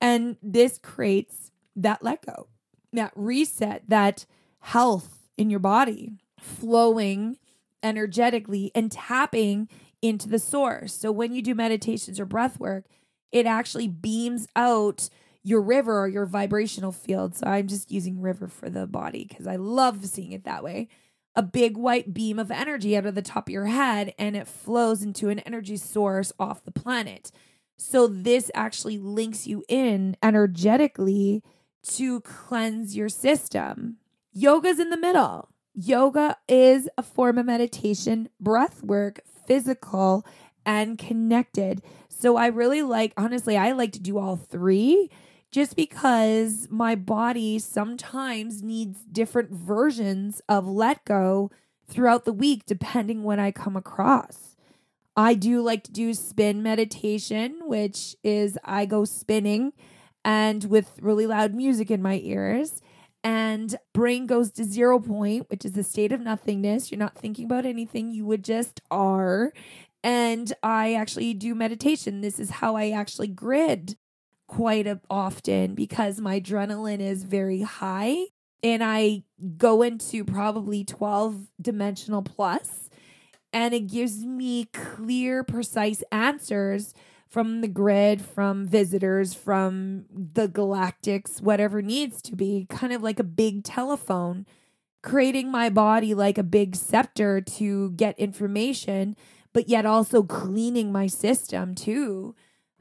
And 0.00 0.36
this 0.42 0.78
creates 0.78 1.50
that 1.76 2.02
let 2.02 2.24
go, 2.24 2.48
that 2.92 3.12
reset, 3.14 3.82
that 3.88 4.26
health 4.60 5.28
in 5.36 5.50
your 5.50 5.60
body, 5.60 6.12
flowing 6.38 7.38
energetically 7.82 8.70
and 8.74 8.90
tapping 8.90 9.68
into 10.00 10.28
the 10.28 10.38
source. 10.38 10.92
So 10.94 11.10
when 11.10 11.32
you 11.32 11.42
do 11.42 11.54
meditations 11.54 12.20
or 12.20 12.24
breath 12.24 12.58
work, 12.60 12.86
it 13.30 13.46
actually 13.46 13.88
beams 13.88 14.46
out 14.54 15.08
your 15.42 15.60
river 15.60 16.00
or 16.00 16.08
your 16.08 16.26
vibrational 16.26 16.92
field. 16.92 17.36
So 17.36 17.46
I'm 17.46 17.66
just 17.66 17.90
using 17.90 18.20
river 18.20 18.48
for 18.48 18.70
the 18.70 18.86
body 18.86 19.26
because 19.28 19.46
I 19.46 19.56
love 19.56 20.04
seeing 20.06 20.32
it 20.32 20.44
that 20.44 20.62
way. 20.62 20.88
A 21.34 21.42
big 21.42 21.76
white 21.76 22.12
beam 22.12 22.38
of 22.38 22.50
energy 22.50 22.96
out 22.96 23.06
of 23.06 23.14
the 23.14 23.22
top 23.22 23.48
of 23.48 23.52
your 23.52 23.66
head 23.66 24.14
and 24.18 24.36
it 24.36 24.46
flows 24.46 25.02
into 25.02 25.30
an 25.30 25.40
energy 25.40 25.76
source 25.76 26.32
off 26.38 26.64
the 26.64 26.70
planet. 26.70 27.32
So 27.76 28.06
this 28.06 28.50
actually 28.54 28.98
links 28.98 29.46
you 29.46 29.64
in 29.68 30.16
energetically 30.22 31.42
to 31.94 32.20
cleanse 32.20 32.94
your 32.94 33.08
system. 33.08 33.96
Yoga's 34.32 34.78
in 34.78 34.90
the 34.90 34.96
middle. 34.96 35.48
Yoga 35.74 36.36
is 36.48 36.88
a 36.96 37.02
form 37.02 37.38
of 37.38 37.46
meditation, 37.46 38.28
breath 38.38 38.82
work, 38.84 39.20
physical, 39.46 40.24
and 40.64 40.98
connected. 40.98 41.82
So 42.08 42.36
I 42.36 42.46
really 42.48 42.82
like, 42.82 43.14
honestly, 43.16 43.56
I 43.56 43.72
like 43.72 43.92
to 43.92 44.00
do 44.00 44.18
all 44.18 44.36
three 44.36 45.10
just 45.52 45.76
because 45.76 46.66
my 46.70 46.94
body 46.94 47.58
sometimes 47.58 48.62
needs 48.62 49.04
different 49.04 49.50
versions 49.50 50.40
of 50.48 50.66
let 50.66 51.04
go 51.04 51.50
throughout 51.86 52.24
the 52.24 52.32
week, 52.32 52.64
depending 52.66 53.22
when 53.22 53.38
I 53.38 53.52
come 53.52 53.76
across. 53.76 54.56
I 55.14 55.34
do 55.34 55.60
like 55.60 55.84
to 55.84 55.92
do 55.92 56.14
spin 56.14 56.62
meditation, 56.62 57.60
which 57.64 58.16
is 58.24 58.58
I 58.64 58.86
go 58.86 59.04
spinning 59.04 59.74
and 60.24 60.64
with 60.64 60.98
really 61.02 61.26
loud 61.26 61.54
music 61.54 61.90
in 61.90 62.00
my 62.00 62.18
ears. 62.22 62.80
And 63.22 63.76
brain 63.92 64.26
goes 64.26 64.50
to 64.52 64.64
zero 64.64 64.98
point, 64.98 65.50
which 65.50 65.66
is 65.66 65.72
the 65.72 65.84
state 65.84 66.12
of 66.12 66.20
nothingness. 66.22 66.90
You're 66.90 66.98
not 66.98 67.18
thinking 67.18 67.44
about 67.44 67.66
anything, 67.66 68.10
you 68.10 68.24
would 68.24 68.42
just 68.42 68.80
are. 68.90 69.52
And 70.02 70.52
I 70.62 70.94
actually 70.94 71.34
do 71.34 71.54
meditation. 71.54 72.22
This 72.22 72.40
is 72.40 72.50
how 72.50 72.74
I 72.74 72.90
actually 72.90 73.28
grid 73.28 73.96
quite 74.52 74.86
often 75.08 75.74
because 75.74 76.20
my 76.20 76.38
adrenaline 76.38 77.00
is 77.00 77.24
very 77.24 77.62
high 77.62 78.26
and 78.62 78.84
I 78.84 79.22
go 79.56 79.80
into 79.80 80.26
probably 80.26 80.84
12 80.84 81.46
dimensional 81.58 82.20
plus 82.20 82.90
and 83.50 83.72
it 83.72 83.86
gives 83.86 84.26
me 84.26 84.66
clear, 84.66 85.42
precise 85.42 86.02
answers 86.12 86.92
from 87.26 87.62
the 87.62 87.68
grid, 87.68 88.20
from 88.20 88.66
visitors, 88.66 89.32
from 89.32 90.04
the 90.10 90.48
galactics, 90.48 91.40
whatever 91.40 91.80
needs 91.80 92.20
to 92.20 92.36
be, 92.36 92.66
kind 92.68 92.92
of 92.92 93.02
like 93.02 93.18
a 93.18 93.24
big 93.24 93.64
telephone, 93.64 94.44
creating 95.02 95.50
my 95.50 95.70
body 95.70 96.12
like 96.12 96.36
a 96.36 96.42
big 96.42 96.76
scepter 96.76 97.40
to 97.40 97.92
get 97.92 98.18
information, 98.18 99.16
but 99.54 99.70
yet 99.70 99.86
also 99.86 100.22
cleaning 100.22 100.92
my 100.92 101.06
system 101.06 101.74
too. 101.74 102.34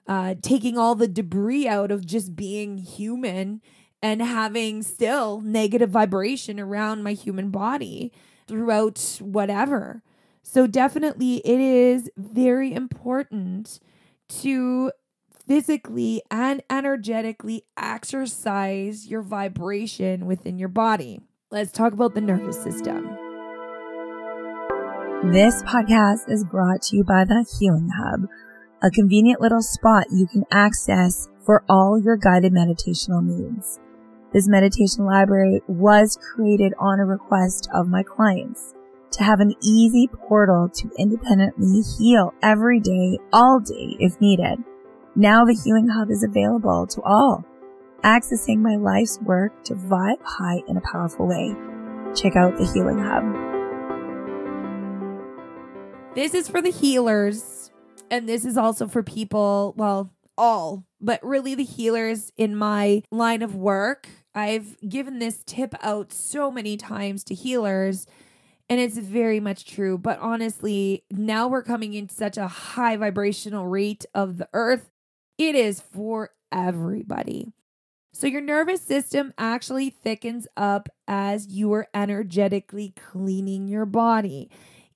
Uh, 0.08 0.36
taking 0.42 0.78
all 0.78 0.96
the 0.96 1.08
debris 1.08 1.68
out 1.68 1.92
of 1.92 2.06
just 2.06 2.36
being 2.36 2.78
human 2.78 3.62
and 4.02 4.22
having 4.22 4.82
still 4.82 5.42
negative 5.42 5.90
vibration 5.90 6.60
around 6.60 7.04
my 7.04 7.14
human 7.14 7.50
body 7.52 8.12
throughout 8.48 9.20
whatever. 9.22 10.02
So, 10.44 10.66
definitely, 10.68 11.38
it 11.46 11.60
is 11.60 12.10
very 12.18 12.74
important 12.74 13.80
to 14.40 14.92
physically 15.48 16.22
and 16.32 16.64
energetically 16.70 17.66
exercise 17.78 19.08
your 19.08 19.22
vibration 19.22 20.26
within 20.26 20.58
your 20.58 20.70
body. 20.70 21.20
Let's 21.52 21.72
talk 21.72 21.94
about 21.94 22.16
the 22.16 22.22
nervous 22.22 22.62
system. 22.62 23.06
This 25.32 25.62
podcast 25.64 26.30
is 26.30 26.44
brought 26.46 26.82
to 26.84 26.98
you 26.98 27.04
by 27.04 27.26
the 27.26 27.46
Healing 27.60 27.90
Hub, 27.96 28.22
a 28.84 28.90
convenient 28.90 29.40
little 29.40 29.62
spot 29.62 30.08
you 30.12 30.26
can 30.26 30.44
access 30.52 31.30
for 31.46 31.64
all 31.70 32.02
your 32.02 32.18
guided 32.18 32.52
meditational 32.52 33.24
needs. 33.24 33.80
This 34.34 34.48
meditation 34.48 35.06
library 35.06 35.62
was 35.68 36.18
created 36.34 36.74
on 36.80 37.00
a 37.00 37.06
request 37.06 37.70
of 37.74 37.88
my 37.88 38.02
clients 38.02 38.74
to 39.12 39.24
have 39.24 39.40
an 39.40 39.54
easy 39.62 40.08
portal 40.08 40.70
to 40.70 40.90
independently 40.98 41.82
heal 41.98 42.34
every 42.42 42.80
day, 42.80 43.20
all 43.32 43.60
day 43.60 43.98
if 44.00 44.20
needed. 44.22 44.64
Now 45.16 45.46
the 45.46 45.60
Healing 45.64 45.90
Hub 45.90 46.10
is 46.10 46.24
available 46.24 46.88
to 46.88 47.02
all, 47.02 47.46
accessing 48.04 48.60
my 48.60 48.78
life's 48.78 49.20
work 49.22 49.64
to 49.66 49.76
vibe 49.76 50.22
high 50.24 50.62
in 50.68 50.78
a 50.78 50.82
powerful 50.82 51.28
way. 51.28 51.54
Check 52.16 52.36
out 52.36 52.58
the 52.58 52.66
Healing 52.74 52.98
Hub. 52.98 53.52
This 56.16 56.34
is 56.34 56.48
for 56.48 56.62
the 56.62 56.72
healers, 56.72 57.61
and 58.12 58.30
this 58.30 58.46
is 58.46 58.58
also 58.58 58.88
for 58.88 59.02
people, 59.02 59.74
well, 59.78 60.14
all, 60.38 60.86
but 61.00 61.24
really 61.24 61.56
the 61.56 61.64
healers 61.64 62.32
in 62.38 62.56
my 62.56 63.04
line 63.10 63.42
of 63.42 63.56
work. 63.56 64.08
I've 64.36 64.78
given 64.88 65.20
this 65.20 65.44
tip 65.46 65.74
out 65.82 66.14
so 66.14 66.52
many 66.52 66.78
times 66.78 67.24
to 67.26 67.34
healers 67.34 68.06
and 68.70 68.80
it's 68.80 68.98
very 68.98 69.42
much 69.42 69.66
true. 69.66 69.98
But 69.98 70.20
honestly, 70.20 71.04
now 71.12 71.48
we're 71.48 71.64
coming 71.64 71.94
in 71.94 72.08
such 72.08 72.38
a 72.38 72.48
high 72.48 72.96
vibrational 72.96 73.68
rate 73.68 74.06
of 74.14 74.38
the 74.38 74.48
earth. 74.54 74.92
It 75.38 75.56
is 75.56 75.82
for 75.82 76.30
everybody. 76.54 77.52
So 78.14 78.28
your 78.28 78.42
nervous 78.42 78.82
system 78.82 79.34
actually 79.38 79.90
thickens 79.90 80.48
up 80.56 80.90
as 81.08 81.48
you 81.48 81.74
are 81.74 81.88
energetically 81.94 82.94
cleaning 82.96 83.68
your 83.68 83.86
body. 83.86 84.50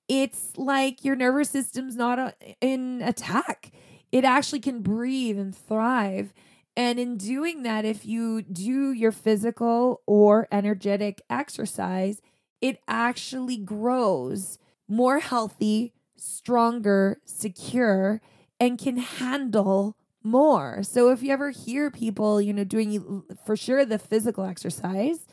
It's 0.07 0.55
like 0.57 1.03
your 1.03 1.15
nervous 1.15 1.49
system's 1.49 1.95
not 1.95 2.19
a, 2.19 2.33
in 2.61 3.01
attack. 3.01 3.71
It 4.11 4.23
actually 4.23 4.59
can 4.59 4.81
breathe 4.81 5.37
and 5.39 5.55
thrive. 5.55 6.33
And 6.77 6.99
in 6.99 7.17
doing 7.17 7.63
that, 7.63 7.85
if 7.85 8.05
you 8.05 8.41
do 8.41 8.91
your 8.91 9.11
physical 9.11 10.01
or 10.05 10.47
energetic 10.51 11.21
exercise, 11.29 12.21
it 12.61 12.79
actually 12.87 13.57
grows 13.57 14.59
more 14.87 15.19
healthy, 15.19 15.93
stronger, 16.15 17.19
secure, 17.25 18.21
and 18.59 18.77
can 18.77 18.97
handle 18.97 19.95
more. 20.23 20.81
So 20.83 21.11
if 21.11 21.21
you 21.23 21.31
ever 21.31 21.51
hear 21.51 21.89
people, 21.91 22.41
you 22.41 22.53
know, 22.53 22.63
doing 22.63 23.23
for 23.45 23.55
sure 23.55 23.85
the 23.85 23.99
physical 23.99 24.43
exercise, 24.43 25.27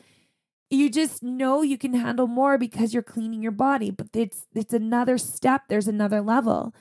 you 0.69 0.89
just 0.89 1.21
know 1.21 1.61
you 1.61 1.77
can 1.77 1.93
handle 1.93 2.27
more 2.27 2.57
because 2.57 2.93
you're 2.93 3.03
cleaning 3.03 3.43
your 3.43 3.51
body, 3.51 3.91
but 3.91 4.07
it's 4.13 4.45
it's 4.55 4.73
another 4.73 5.17
step, 5.17 5.63
there's 5.67 5.87
another 5.87 6.21
level. 6.21 6.73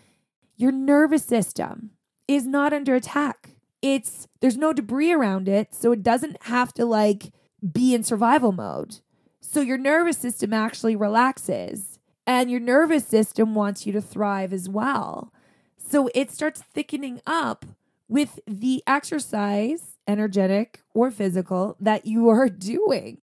Your 0.56 0.72
nervous 0.72 1.24
system 1.24 1.90
is 2.28 2.46
not 2.46 2.72
under 2.72 2.94
attack. 2.94 3.50
It's 3.80 4.28
there's 4.40 4.56
no 4.56 4.72
debris 4.72 5.12
around 5.12 5.48
it, 5.48 5.74
so 5.74 5.92
it 5.92 6.02
doesn't 6.02 6.44
have 6.44 6.72
to 6.74 6.84
like 6.84 7.32
be 7.72 7.94
in 7.94 8.02
survival 8.02 8.52
mode. 8.52 8.98
So 9.40 9.60
your 9.60 9.78
nervous 9.78 10.16
system 10.16 10.52
actually 10.52 10.96
relaxes 10.96 11.98
and 12.26 12.50
your 12.50 12.60
nervous 12.60 13.06
system 13.06 13.54
wants 13.54 13.86
you 13.86 13.92
to 13.92 14.00
thrive 14.00 14.52
as 14.52 14.68
well. 14.68 15.32
So 15.76 16.08
it 16.14 16.30
starts 16.30 16.62
thickening 16.62 17.20
up 17.26 17.66
with 18.08 18.40
the 18.46 18.82
exercise, 18.86 19.96
energetic 20.06 20.80
or 20.94 21.10
physical, 21.10 21.76
that 21.80 22.06
you 22.06 22.28
are 22.28 22.48
doing. 22.74 23.21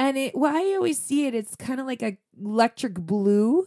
And 0.00 0.16
it, 0.16 0.34
well, 0.34 0.56
I 0.56 0.72
always 0.74 0.98
see 0.98 1.26
it, 1.26 1.34
it's 1.34 1.54
kind 1.54 1.78
of 1.78 1.84
like 1.84 2.02
a 2.02 2.16
electric 2.42 2.94
blue. 2.94 3.66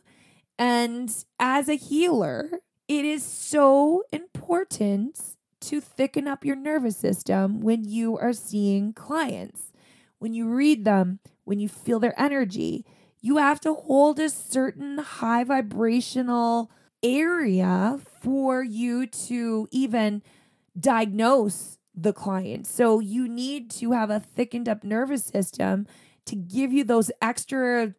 And 0.57 1.15
as 1.39 1.69
a 1.69 1.75
healer, 1.75 2.49
it 2.87 3.05
is 3.05 3.23
so 3.23 4.01
important 4.11 5.19
to 5.61 5.79
thicken 5.79 6.27
up 6.27 6.43
your 6.43 6.55
nervous 6.55 6.97
system 6.97 7.61
when 7.61 7.87
you 7.87 8.17
are 8.17 8.33
seeing 8.33 8.93
clients. 8.93 9.71
When 10.17 10.33
you 10.33 10.49
read 10.49 10.85
them, 10.85 11.19
when 11.43 11.59
you 11.59 11.69
feel 11.69 11.99
their 11.99 12.19
energy, 12.19 12.83
you 13.21 13.37
have 13.37 13.61
to 13.61 13.75
hold 13.75 14.19
a 14.19 14.27
certain 14.27 14.97
high 14.97 15.43
vibrational 15.43 16.71
area 17.03 17.99
for 18.21 18.63
you 18.63 19.05
to 19.05 19.67
even 19.69 20.23
diagnose 20.79 21.77
the 21.93 22.11
client. 22.11 22.65
So 22.65 22.99
you 22.99 23.27
need 23.27 23.69
to 23.71 23.91
have 23.91 24.09
a 24.09 24.19
thickened 24.19 24.67
up 24.67 24.83
nervous 24.83 25.25
system 25.25 25.85
to 26.25 26.35
give 26.35 26.71
you 26.71 26.83
those 26.83 27.11
extra 27.21 27.93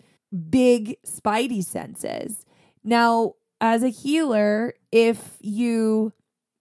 big 0.50 0.96
spidey 1.06 1.64
senses. 1.64 2.44
Now, 2.82 3.34
as 3.60 3.82
a 3.82 3.88
healer, 3.88 4.74
if 4.90 5.38
you 5.40 6.12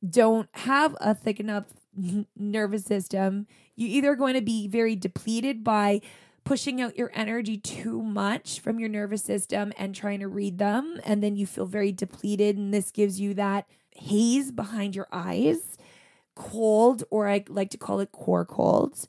don't 0.07 0.49
have 0.53 0.95
a 0.99 1.15
thick 1.15 1.39
enough 1.39 1.65
nervous 2.35 2.85
system, 2.85 3.47
you're 3.75 3.89
either 3.89 4.15
going 4.15 4.35
to 4.35 4.41
be 4.41 4.67
very 4.67 4.95
depleted 4.95 5.63
by 5.63 6.01
pushing 6.43 6.81
out 6.81 6.97
your 6.97 7.11
energy 7.13 7.57
too 7.57 8.01
much 8.01 8.59
from 8.59 8.79
your 8.79 8.89
nervous 8.89 9.23
system 9.23 9.71
and 9.77 9.95
trying 9.95 10.19
to 10.19 10.27
read 10.27 10.57
them. 10.57 10.99
And 11.05 11.23
then 11.23 11.35
you 11.35 11.45
feel 11.45 11.65
very 11.65 11.91
depleted. 11.91 12.57
And 12.57 12.73
this 12.73 12.91
gives 12.91 13.19
you 13.19 13.33
that 13.35 13.67
haze 13.91 14.51
behind 14.51 14.95
your 14.95 15.07
eyes, 15.11 15.77
cold, 16.35 17.03
or 17.09 17.27
I 17.27 17.43
like 17.47 17.69
to 17.71 17.77
call 17.77 17.99
it 17.99 18.11
core 18.11 18.45
colds. 18.45 19.07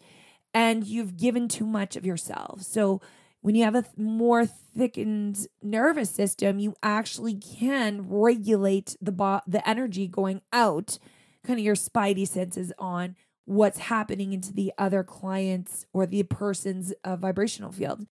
And 0.54 0.86
you've 0.86 1.16
given 1.16 1.48
too 1.48 1.66
much 1.66 1.96
of 1.96 2.06
yourself. 2.06 2.62
So 2.62 3.00
when 3.40 3.54
you 3.54 3.64
have 3.64 3.74
a 3.74 3.84
more 3.96 4.46
thickened 4.46 5.46
nervous 5.62 6.08
system, 6.08 6.58
you 6.58 6.74
actually 6.82 7.34
can 7.34 8.08
regulate 8.08 8.96
the 9.02 9.12
bo- 9.12 9.42
the 9.46 9.68
energy 9.68 10.06
going 10.08 10.40
out, 10.52 10.98
kind 11.44 11.58
of 11.58 11.64
your 11.64 11.74
spidey 11.74 12.26
senses 12.26 12.72
on 12.78 13.16
what's 13.44 13.78
happening 13.78 14.32
into 14.32 14.52
the 14.52 14.72
other 14.78 15.04
clients 15.04 15.84
or 15.92 16.06
the 16.06 16.22
person's 16.22 16.94
uh, 17.04 17.16
vibrational 17.16 17.70
field. 17.70 18.06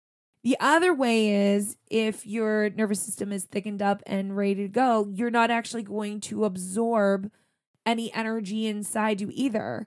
The 0.45 0.57
other 0.61 0.93
way 0.93 1.55
is 1.55 1.77
if 1.89 2.27
your 2.27 2.69
nervous 2.71 3.01
system 3.01 3.33
is 3.33 3.45
thickened 3.45 3.81
up 3.81 4.03
and 4.07 4.37
ready 4.37 4.57
to 4.57 4.69
go, 4.69 5.09
you're 5.11 5.31
not 5.31 5.51
actually 5.51 5.85
going 5.85 6.21
to 6.23 6.45
absorb 6.45 7.31
any 7.87 8.13
energy 8.13 8.67
inside 8.67 9.21
you 9.21 9.31
either. 9.33 9.87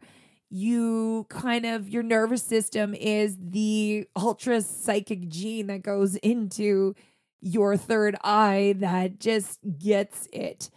You 0.57 1.25
kind 1.29 1.65
of, 1.65 1.89
your 1.89 2.01
nervous 2.01 2.41
system 2.41 2.93
is 2.93 3.35
the 3.37 4.07
ultra 4.15 4.61
psychic 4.61 5.27
gene 5.27 5.67
that 5.67 5.83
goes 5.83 6.15
into 6.15 6.95
your 7.41 7.75
third 7.75 8.15
eye 8.23 8.75
that 8.77 9.19
just 9.19 9.59
gets 9.77 10.29
it 10.31 10.69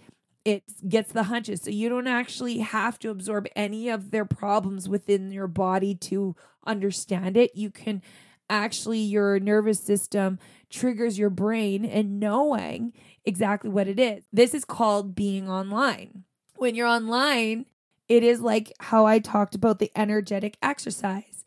it 0.44 0.62
gets 0.88 1.12
the 1.12 1.24
hunches. 1.24 1.60
So 1.62 1.70
you 1.70 1.88
don't 1.90 2.06
actually 2.06 2.58
have 2.58 2.98
to 3.00 3.10
absorb 3.10 3.46
any 3.54 3.90
of 3.90 4.10
their 4.10 4.24
problems 4.24 4.88
within 4.88 5.30
your 5.30 5.46
body 5.46 5.94
to 5.94 6.34
understand 6.66 7.36
it. 7.36 7.54
You 7.54 7.70
can 7.70 8.02
actually, 8.48 9.00
your 9.00 9.38
nervous 9.38 9.78
system 9.78 10.38
triggers 10.70 11.18
your 11.18 11.30
brain 11.30 11.84
and 11.84 12.18
knowing 12.18 12.94
exactly 13.26 13.68
what 13.68 13.88
it 13.88 14.00
is. 14.00 14.24
This 14.32 14.54
is 14.54 14.64
called 14.64 15.14
being 15.14 15.50
online. 15.50 16.24
When 16.56 16.74
you're 16.74 16.88
online, 16.88 17.66
it 18.08 18.22
is 18.22 18.40
like 18.40 18.72
how 18.80 19.06
I 19.06 19.18
talked 19.18 19.54
about 19.54 19.78
the 19.78 19.92
energetic 19.94 20.56
exercise. 20.62 21.44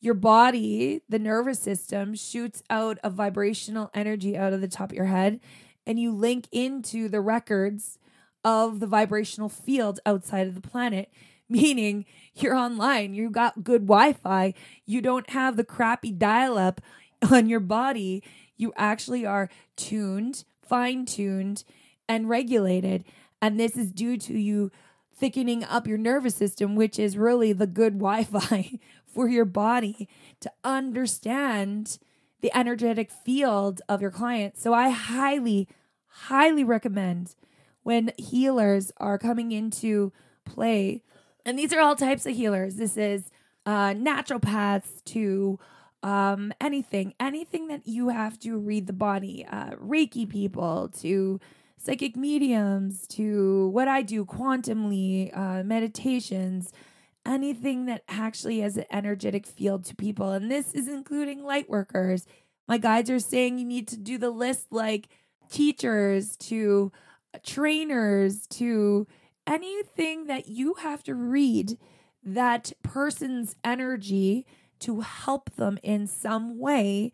Your 0.00 0.14
body, 0.14 1.00
the 1.08 1.18
nervous 1.18 1.58
system, 1.58 2.14
shoots 2.14 2.62
out 2.68 2.98
a 3.02 3.10
vibrational 3.10 3.90
energy 3.94 4.36
out 4.36 4.52
of 4.52 4.60
the 4.60 4.68
top 4.68 4.90
of 4.90 4.96
your 4.96 5.06
head, 5.06 5.40
and 5.86 5.98
you 5.98 6.12
link 6.12 6.46
into 6.52 7.08
the 7.08 7.20
records 7.20 7.98
of 8.44 8.80
the 8.80 8.86
vibrational 8.86 9.48
field 9.48 10.00
outside 10.04 10.46
of 10.46 10.54
the 10.54 10.60
planet, 10.60 11.10
meaning 11.48 12.04
you're 12.34 12.54
online, 12.54 13.14
You've 13.14 13.32
got 13.32 13.64
good 13.64 13.82
Wi 13.82 14.12
Fi, 14.12 14.54
you 14.86 15.00
don't 15.00 15.30
have 15.30 15.56
the 15.56 15.64
crappy 15.64 16.12
dial 16.12 16.58
up 16.58 16.80
on 17.30 17.48
your 17.48 17.60
body. 17.60 18.22
You 18.56 18.72
actually 18.76 19.26
are 19.26 19.48
tuned, 19.76 20.44
fine 20.62 21.06
tuned, 21.06 21.64
and 22.08 22.28
regulated. 22.28 23.04
And 23.42 23.58
this 23.58 23.76
is 23.76 23.90
due 23.90 24.16
to 24.18 24.38
you 24.38 24.70
thickening 25.14 25.64
up 25.64 25.86
your 25.86 25.98
nervous 25.98 26.34
system, 26.34 26.74
which 26.74 26.98
is 26.98 27.16
really 27.16 27.52
the 27.52 27.66
good 27.66 27.94
Wi 27.98 28.24
Fi 28.24 28.78
for 29.06 29.28
your 29.28 29.44
body 29.44 30.08
to 30.40 30.50
understand 30.64 31.98
the 32.40 32.54
energetic 32.56 33.10
field 33.10 33.80
of 33.88 34.02
your 34.02 34.10
client. 34.10 34.58
So 34.58 34.74
I 34.74 34.90
highly, 34.90 35.68
highly 36.06 36.64
recommend 36.64 37.34
when 37.82 38.12
healers 38.18 38.92
are 38.98 39.18
coming 39.18 39.52
into 39.52 40.12
play. 40.44 41.02
And 41.46 41.58
these 41.58 41.72
are 41.72 41.80
all 41.80 41.96
types 41.96 42.26
of 42.26 42.34
healers. 42.34 42.76
This 42.76 42.96
is 42.96 43.30
uh, 43.64 43.90
naturopaths 43.90 45.02
to 45.04 45.58
um, 46.02 46.52
anything, 46.60 47.14
anything 47.18 47.68
that 47.68 47.86
you 47.86 48.08
have 48.10 48.38
to 48.40 48.58
read 48.58 48.86
the 48.86 48.92
body, 48.92 49.46
uh, 49.50 49.70
Reiki 49.76 50.28
people 50.28 50.90
to 51.00 51.40
psychic 51.84 52.16
mediums 52.16 53.06
to 53.08 53.68
what 53.68 53.88
I 53.88 54.02
do, 54.02 54.24
quantumly, 54.24 55.36
uh, 55.36 55.62
meditations, 55.62 56.72
anything 57.26 57.86
that 57.86 58.02
actually 58.08 58.60
has 58.60 58.76
an 58.76 58.86
energetic 58.90 59.46
field 59.46 59.84
to 59.86 59.94
people. 59.94 60.30
And 60.32 60.50
this 60.50 60.72
is 60.72 60.88
including 60.88 61.44
light 61.44 61.68
workers. 61.68 62.26
My 62.66 62.78
guides 62.78 63.10
are 63.10 63.18
saying 63.18 63.58
you 63.58 63.66
need 63.66 63.88
to 63.88 63.98
do 63.98 64.16
the 64.16 64.30
list 64.30 64.68
like 64.70 65.08
teachers 65.50 66.36
to 66.38 66.90
trainers 67.44 68.46
to 68.46 69.06
anything 69.46 70.26
that 70.26 70.48
you 70.48 70.74
have 70.74 71.02
to 71.04 71.14
read 71.14 71.78
that 72.22 72.72
person's 72.82 73.56
energy 73.62 74.46
to 74.80 75.00
help 75.00 75.50
them 75.56 75.78
in 75.82 76.06
some 76.06 76.58
way 76.58 77.12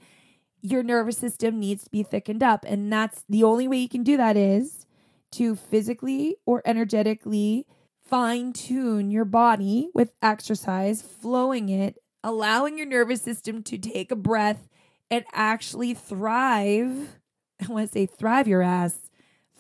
your 0.63 0.83
nervous 0.83 1.19
system 1.19 1.59
needs 1.59 1.85
to 1.85 1.91
be 1.91 2.03
thickened 2.03 2.43
up. 2.43 2.65
And 2.67 2.93
that's 2.93 3.25
the 3.29 3.45
only 3.45 3.69
way 3.69 3.79
you 3.79 3.89
can 3.89 4.03
do 4.03 4.17
that 4.17 4.37
is 4.37 4.87
to 5.33 5.55
physically 5.55 6.37
or 6.47 6.63
energetically 6.65 7.67
fine 8.03 8.53
tune 8.53 9.11
your 9.11 9.25
body 9.25 9.89
with 9.95 10.13
exercise 10.21 11.01
flowing 11.01 11.69
it 11.69 11.97
allowing 12.25 12.77
your 12.77 12.87
nervous 12.87 13.23
system 13.23 13.63
to 13.63 13.79
take 13.79 14.11
a 14.11 14.17
breath 14.17 14.69
and 15.11 15.25
actually 15.33 15.95
thrive. 15.95 17.17
I 17.63 17.67
want 17.67 17.87
to 17.87 17.93
say 17.93 18.07
thrive 18.07 18.49
your 18.49 18.63
ass 18.63 19.11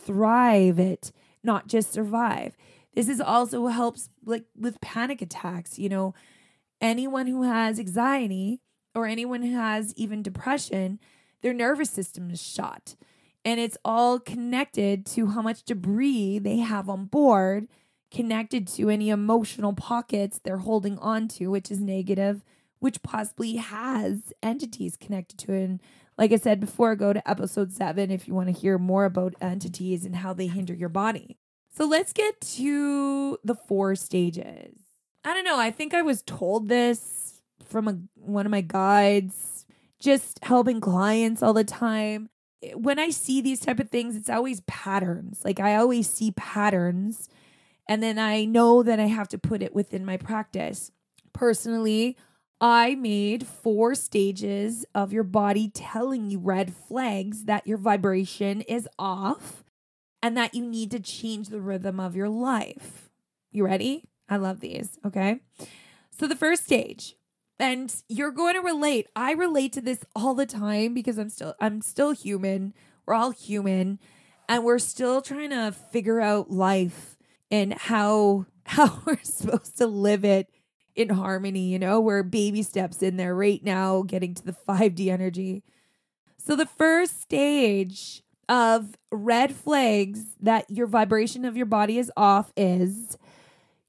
thrive 0.00 0.78
it, 0.78 1.12
not 1.42 1.66
just 1.68 1.92
survive. 1.92 2.56
This 2.94 3.08
is 3.08 3.20
also 3.20 3.66
helps 3.66 4.08
like 4.24 4.44
with 4.56 4.80
panic 4.80 5.22
attacks, 5.22 5.78
you 5.78 5.88
know, 5.88 6.14
anyone 6.80 7.26
who 7.26 7.42
has 7.42 7.78
anxiety 7.78 8.60
or 8.94 9.06
anyone 9.06 9.42
who 9.42 9.54
has 9.54 9.94
even 9.96 10.22
depression, 10.22 10.98
their 11.42 11.54
nervous 11.54 11.90
system 11.90 12.30
is 12.30 12.42
shot. 12.42 12.96
And 13.44 13.58
it's 13.58 13.78
all 13.84 14.18
connected 14.18 15.06
to 15.06 15.28
how 15.28 15.42
much 15.42 15.64
debris 15.64 16.38
they 16.38 16.58
have 16.58 16.88
on 16.88 17.06
board, 17.06 17.68
connected 18.10 18.66
to 18.68 18.90
any 18.90 19.08
emotional 19.08 19.72
pockets 19.72 20.38
they're 20.38 20.58
holding 20.58 20.98
on 20.98 21.28
to, 21.28 21.48
which 21.48 21.70
is 21.70 21.80
negative, 21.80 22.44
which 22.80 23.02
possibly 23.02 23.56
has 23.56 24.32
entities 24.42 24.96
connected 24.96 25.38
to 25.38 25.52
it. 25.52 25.64
And 25.64 25.80
like 26.18 26.32
I 26.32 26.36
said 26.36 26.60
before, 26.60 26.96
go 26.96 27.12
to 27.12 27.30
episode 27.30 27.72
seven 27.72 28.10
if 28.10 28.28
you 28.28 28.34
want 28.34 28.48
to 28.48 28.60
hear 28.60 28.76
more 28.76 29.06
about 29.06 29.34
entities 29.40 30.04
and 30.04 30.16
how 30.16 30.34
they 30.34 30.48
hinder 30.48 30.74
your 30.74 30.90
body. 30.90 31.38
So 31.74 31.86
let's 31.86 32.12
get 32.12 32.40
to 32.40 33.38
the 33.42 33.54
four 33.54 33.94
stages. 33.94 34.76
I 35.24 35.32
don't 35.32 35.44
know. 35.44 35.58
I 35.58 35.70
think 35.70 35.94
I 35.94 36.02
was 36.02 36.22
told 36.22 36.68
this 36.68 37.39
from 37.70 37.88
a, 37.88 37.98
one 38.14 38.46
of 38.46 38.50
my 38.50 38.60
guides, 38.60 39.66
just 39.98 40.38
helping 40.42 40.80
clients 40.80 41.42
all 41.42 41.52
the 41.52 41.64
time. 41.64 42.28
When 42.74 42.98
I 42.98 43.10
see 43.10 43.40
these 43.40 43.60
type 43.60 43.80
of 43.80 43.90
things, 43.90 44.16
it's 44.16 44.28
always 44.28 44.60
patterns. 44.62 45.42
Like 45.44 45.60
I 45.60 45.76
always 45.76 46.10
see 46.10 46.32
patterns, 46.32 47.28
and 47.88 48.02
then 48.02 48.18
I 48.18 48.44
know 48.44 48.82
that 48.82 49.00
I 49.00 49.06
have 49.06 49.28
to 49.28 49.38
put 49.38 49.62
it 49.62 49.74
within 49.74 50.04
my 50.04 50.16
practice. 50.16 50.90
Personally, 51.32 52.16
I 52.60 52.94
made 52.94 53.46
four 53.46 53.94
stages 53.94 54.84
of 54.94 55.12
your 55.12 55.24
body 55.24 55.70
telling 55.72 56.30
you 56.30 56.38
red 56.38 56.74
flags 56.74 57.44
that 57.44 57.66
your 57.66 57.78
vibration 57.78 58.60
is 58.62 58.86
off 58.98 59.64
and 60.22 60.36
that 60.36 60.54
you 60.54 60.66
need 60.66 60.90
to 60.90 61.00
change 61.00 61.48
the 61.48 61.60
rhythm 61.60 61.98
of 61.98 62.14
your 62.14 62.28
life. 62.28 63.10
You 63.50 63.64
ready? 63.64 64.04
I 64.28 64.36
love 64.36 64.60
these. 64.60 64.98
Okay. 65.04 65.40
So, 66.10 66.26
the 66.26 66.36
first 66.36 66.64
stage, 66.64 67.16
and 67.60 67.94
you're 68.08 68.32
going 68.32 68.54
to 68.54 68.60
relate. 68.60 69.08
I 69.14 69.32
relate 69.32 69.72
to 69.74 69.80
this 69.80 70.04
all 70.16 70.34
the 70.34 70.46
time 70.46 70.94
because 70.94 71.18
I'm 71.18 71.28
still 71.28 71.54
I'm 71.60 71.82
still 71.82 72.12
human. 72.12 72.74
We're 73.06 73.14
all 73.14 73.30
human 73.30 73.98
and 74.48 74.64
we're 74.64 74.78
still 74.78 75.22
trying 75.22 75.50
to 75.50 75.70
figure 75.70 76.20
out 76.20 76.50
life 76.50 77.16
and 77.50 77.74
how 77.74 78.46
how 78.64 79.02
we're 79.04 79.22
supposed 79.22 79.78
to 79.78 79.86
live 79.86 80.24
it 80.24 80.48
in 80.96 81.10
harmony, 81.10 81.68
you 81.68 81.78
know, 81.78 82.00
we're 82.00 82.22
baby 82.22 82.62
steps 82.62 83.02
in 83.02 83.16
there 83.16 83.34
right 83.34 83.62
now, 83.64 84.02
getting 84.02 84.34
to 84.34 84.44
the 84.44 84.52
5D 84.68 85.08
energy. 85.08 85.62
So, 86.36 86.56
the 86.56 86.66
first 86.66 87.22
stage 87.22 88.22
of 88.48 88.96
red 89.12 89.54
flags 89.54 90.36
that 90.40 90.68
your 90.68 90.86
vibration 90.86 91.44
of 91.44 91.56
your 91.56 91.66
body 91.66 91.98
is 91.98 92.10
off 92.16 92.52
is 92.56 93.16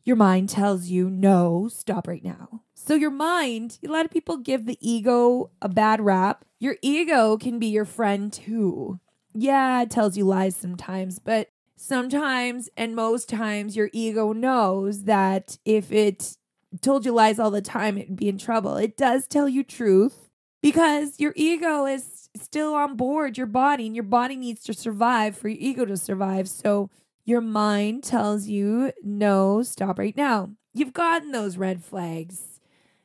your 0.04 0.16
mind 0.16 0.50
tells 0.50 0.88
you, 0.88 1.10
no, 1.10 1.70
stop 1.72 2.08
right 2.08 2.24
now. 2.24 2.62
So, 2.74 2.96
your 2.96 3.12
mind, 3.12 3.80
a 3.86 3.92
lot 3.92 4.06
of 4.06 4.12
people 4.12 4.38
give 4.38 4.66
the 4.66 4.78
ego 4.82 5.52
a 5.62 5.70
bad 5.70 6.02
rap. 6.02 6.46
Your 6.60 6.78
ego 6.82 7.38
can 7.38 7.60
be 7.60 7.68
your 7.68 7.86
friend 7.86 8.34
too. 8.34 9.00
Yeah, 9.34 9.84
it 9.84 9.92
tells 9.92 10.18
you 10.18 10.26
lies 10.26 10.56
sometimes, 10.56 11.20
but 11.20 11.50
sometimes 11.76 12.70
and 12.76 12.96
most 12.96 13.30
times 13.30 13.76
your 13.76 13.90
ego 13.94 14.34
knows 14.34 15.04
that 15.04 15.58
if 15.66 15.92
it 15.92 16.38
told 16.82 17.06
you 17.06 17.12
lies 17.12 17.40
all 17.40 17.52
the 17.52 17.62
time, 17.62 17.98
it'd 17.98 18.16
be 18.16 18.30
in 18.30 18.38
trouble. 18.38 18.78
It 18.78 18.98
does 18.98 19.28
tell 19.28 19.50
you 19.50 19.64
truth 19.64 20.30
because 20.62 21.20
your 21.20 21.34
ego 21.36 21.86
is 21.86 22.30
still 22.40 22.74
on 22.76 22.96
board 22.96 23.38
your 23.38 23.48
body 23.48 23.86
and 23.86 23.96
your 23.96 24.04
body 24.04 24.36
needs 24.36 24.64
to 24.64 24.74
survive 24.74 25.36
for 25.36 25.50
your 25.50 25.58
ego 25.60 25.86
to 25.86 25.98
survive. 25.98 26.48
So 26.48 26.90
your 27.26 27.42
mind 27.42 28.04
tells 28.04 28.48
you, 28.48 28.92
no, 29.04 29.64
stop 29.64 30.00
right 30.00 30.16
now. 30.16 30.50
You've 30.74 30.94
gotten 30.94 31.32
those 31.32 31.58
red 31.58 31.84
flags. 31.84 32.60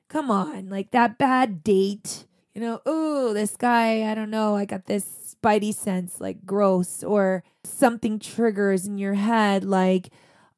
Come 0.08 0.30
on, 0.30 0.68
like 0.68 0.92
that 0.92 1.18
bad 1.18 1.64
date. 1.64 2.26
You 2.54 2.60
know, 2.60 2.80
oh, 2.86 3.34
this 3.34 3.56
guy, 3.56 4.10
I 4.10 4.14
don't 4.14 4.30
know, 4.30 4.56
I 4.56 4.64
got 4.64 4.86
this 4.86 5.36
spidey 5.42 5.74
sense, 5.74 6.20
like 6.20 6.46
gross, 6.46 7.02
or 7.04 7.44
something 7.64 8.18
triggers 8.18 8.86
in 8.86 8.98
your 8.98 9.14
head, 9.14 9.64
like, 9.64 10.10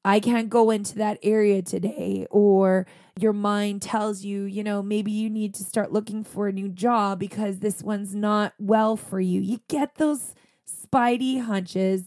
I 0.05 0.21
can't 0.21 0.49
go 0.49 0.71
into 0.71 0.95
that 0.97 1.19
area 1.23 1.61
today. 1.61 2.27
Or 2.31 2.87
your 3.19 3.33
mind 3.33 3.83
tells 3.83 4.25
you, 4.25 4.45
you 4.45 4.63
know, 4.63 4.83
maybe 4.83 5.11
you 5.11 5.29
need 5.29 5.55
to 5.55 5.65
start 5.65 5.93
looking 5.93 6.25
for 6.25 6.49
a 6.49 6.53
new 6.53 6.69
job 6.69 7.19
because 7.19 7.59
this 7.59 7.83
one's 7.83 8.15
not 8.15 8.55
well 8.59 8.97
for 8.97 9.21
you. 9.21 9.41
You 9.41 9.61
get 9.69 9.97
those 9.97 10.35
spidey 10.67 11.43
hunches. 11.43 12.05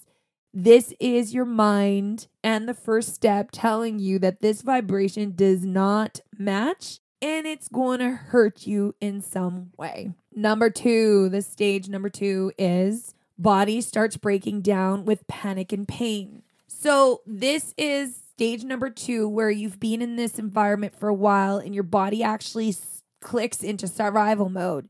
This 0.53 0.93
is 0.99 1.33
your 1.33 1.45
mind 1.45 2.27
and 2.43 2.67
the 2.67 2.73
first 2.73 3.15
step 3.15 3.49
telling 3.51 3.99
you 3.99 4.19
that 4.19 4.41
this 4.41 4.61
vibration 4.61 5.33
does 5.33 5.65
not 5.65 6.19
match 6.37 6.99
and 7.21 7.47
it's 7.47 7.69
going 7.69 7.99
to 7.99 8.11
hurt 8.11 8.67
you 8.67 8.93
in 8.99 9.21
some 9.21 9.71
way. 9.77 10.11
Number 10.35 10.69
two, 10.69 11.29
the 11.29 11.41
stage 11.41 11.87
number 11.87 12.09
two 12.09 12.51
is 12.57 13.13
body 13.37 13.79
starts 13.79 14.17
breaking 14.17 14.61
down 14.61 15.05
with 15.05 15.27
panic 15.27 15.71
and 15.71 15.87
pain. 15.87 16.43
So, 16.67 17.21
this 17.25 17.73
is 17.77 18.15
stage 18.33 18.63
number 18.63 18.89
two 18.89 19.29
where 19.29 19.51
you've 19.51 19.79
been 19.79 20.01
in 20.01 20.15
this 20.15 20.39
environment 20.39 20.95
for 20.95 21.07
a 21.09 21.13
while 21.13 21.57
and 21.57 21.73
your 21.73 21.83
body 21.83 22.23
actually 22.23 22.75
clicks 23.21 23.61
into 23.61 23.87
survival 23.87 24.49
mode. 24.49 24.89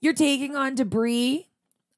You're 0.00 0.14
taking 0.14 0.56
on 0.56 0.74
debris 0.74 1.48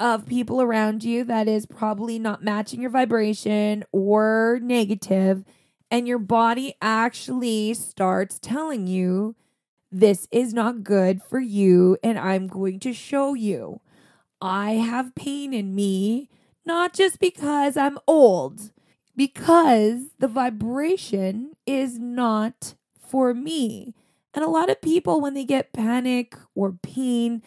of 0.00 0.26
people 0.26 0.62
around 0.62 1.02
you 1.04 1.24
that 1.24 1.48
is 1.48 1.66
probably 1.66 2.18
not 2.18 2.44
matching 2.44 2.80
your 2.80 2.90
vibration 2.90 3.84
or 3.92 4.58
negative, 4.62 5.44
and 5.90 6.06
your 6.06 6.18
body 6.18 6.74
actually 6.80 7.74
starts 7.74 8.38
telling 8.38 8.86
you 8.86 9.34
this 9.90 10.28
is 10.30 10.52
not 10.52 10.84
good 10.84 11.22
for 11.22 11.40
you, 11.40 11.96
and 12.02 12.18
I'm 12.18 12.46
going 12.46 12.78
to 12.80 12.92
show 12.92 13.34
you. 13.34 13.80
I 14.40 14.72
have 14.72 15.14
pain 15.14 15.52
in 15.52 15.74
me, 15.74 16.28
not 16.64 16.92
just 16.92 17.18
because 17.18 17.76
I'm 17.76 17.98
old 18.06 18.70
because 19.18 20.10
the 20.20 20.28
vibration 20.28 21.50
is 21.66 21.98
not 21.98 22.74
for 22.96 23.34
me. 23.34 23.92
And 24.32 24.44
a 24.44 24.48
lot 24.48 24.70
of 24.70 24.80
people, 24.80 25.20
when 25.20 25.34
they 25.34 25.44
get 25.44 25.72
panic 25.72 26.36
or 26.54 26.70
pain 26.70 27.42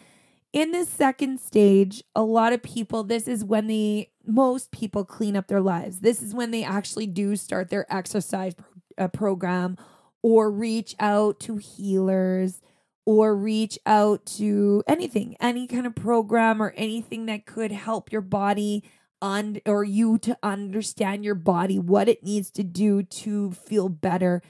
in 0.52 0.70
this 0.72 0.88
second 0.88 1.40
stage, 1.40 2.02
a 2.14 2.22
lot 2.22 2.52
of 2.52 2.62
people, 2.62 3.04
this 3.04 3.26
is 3.26 3.44
when 3.44 3.66
the 3.66 4.08
most 4.26 4.70
people 4.70 5.04
clean 5.04 5.36
up 5.36 5.46
their 5.48 5.60
lives. 5.60 6.00
This 6.00 6.22
is 6.22 6.34
when 6.34 6.50
they 6.50 6.62
actually 6.62 7.06
do 7.06 7.36
start 7.36 7.70
their 7.70 7.90
exercise 7.92 8.54
pro- 8.54 9.04
uh, 9.04 9.08
program 9.08 9.78
or 10.22 10.50
reach 10.50 10.94
out 11.00 11.40
to 11.40 11.56
healers 11.56 12.60
or 13.06 13.34
reach 13.34 13.78
out 13.86 14.24
to 14.26 14.84
anything, 14.86 15.36
any 15.40 15.66
kind 15.66 15.86
of 15.86 15.94
program 15.94 16.62
or 16.62 16.72
anything 16.76 17.26
that 17.26 17.46
could 17.46 17.72
help 17.72 18.12
your 18.12 18.20
body 18.20 18.84
un- 19.22 19.60
or 19.66 19.82
you 19.82 20.18
to 20.18 20.36
understand 20.42 21.24
your 21.24 21.34
body, 21.34 21.78
what 21.78 22.08
it 22.08 22.22
needs 22.22 22.50
to 22.50 22.62
do 22.62 23.02
to 23.02 23.52
feel 23.52 23.88
better. 23.88 24.42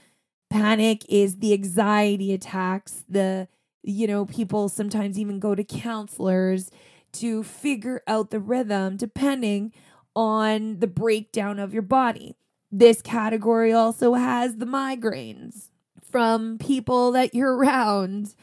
Panic 0.49 1.03
is 1.09 1.37
the 1.37 1.53
anxiety 1.53 2.33
attacks, 2.33 3.05
the, 3.07 3.47
you 3.83 4.07
know, 4.07 4.25
people 4.25 4.69
sometimes 4.69 5.19
even 5.19 5.39
go 5.39 5.55
to 5.55 5.63
counselors 5.63 6.71
to 7.13 7.43
figure 7.43 8.01
out 8.07 8.31
the 8.31 8.39
rhythm 8.39 8.97
depending 8.97 9.73
on 10.15 10.79
the 10.79 10.87
breakdown 10.87 11.59
of 11.59 11.73
your 11.73 11.83
body. 11.83 12.35
This 12.71 13.01
category 13.01 13.71
also 13.71 14.13
has 14.13 14.57
the 14.57 14.65
migraines 14.65 15.69
from 16.09 16.57
people 16.57 17.11
that 17.11 17.35
you're 17.35 17.55
around. 17.55 18.33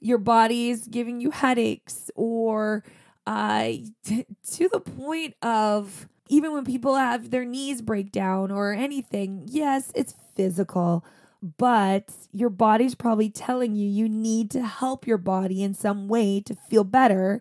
Your 0.00 0.18
body's 0.18 0.86
giving 0.86 1.20
you 1.20 1.30
headaches 1.30 2.10
or 2.14 2.84
uh, 3.26 3.72
t- 4.04 4.26
to 4.52 4.68
the 4.68 4.80
point 4.80 5.34
of 5.42 6.08
even 6.28 6.52
when 6.52 6.64
people 6.64 6.94
have 6.96 7.30
their 7.30 7.44
knees 7.44 7.82
break 7.82 8.12
down 8.12 8.50
or 8.50 8.72
anything, 8.72 9.44
yes, 9.46 9.90
it's 9.94 10.14
physical, 10.34 11.04
but 11.42 12.10
your 12.32 12.50
body's 12.50 12.94
probably 12.94 13.30
telling 13.30 13.74
you 13.74 13.88
you 13.88 14.08
need 14.08 14.50
to 14.52 14.64
help 14.64 15.06
your 15.06 15.18
body 15.18 15.62
in 15.62 15.74
some 15.74 16.08
way 16.08 16.40
to 16.40 16.54
feel 16.68 16.84
better. 16.84 17.40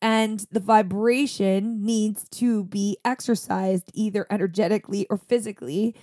And 0.00 0.46
the 0.52 0.60
vibration 0.60 1.84
needs 1.84 2.28
to 2.30 2.64
be 2.64 2.98
exercised 3.04 3.90
either 3.94 4.26
energetically 4.30 5.06
or 5.10 5.16
physically 5.16 5.94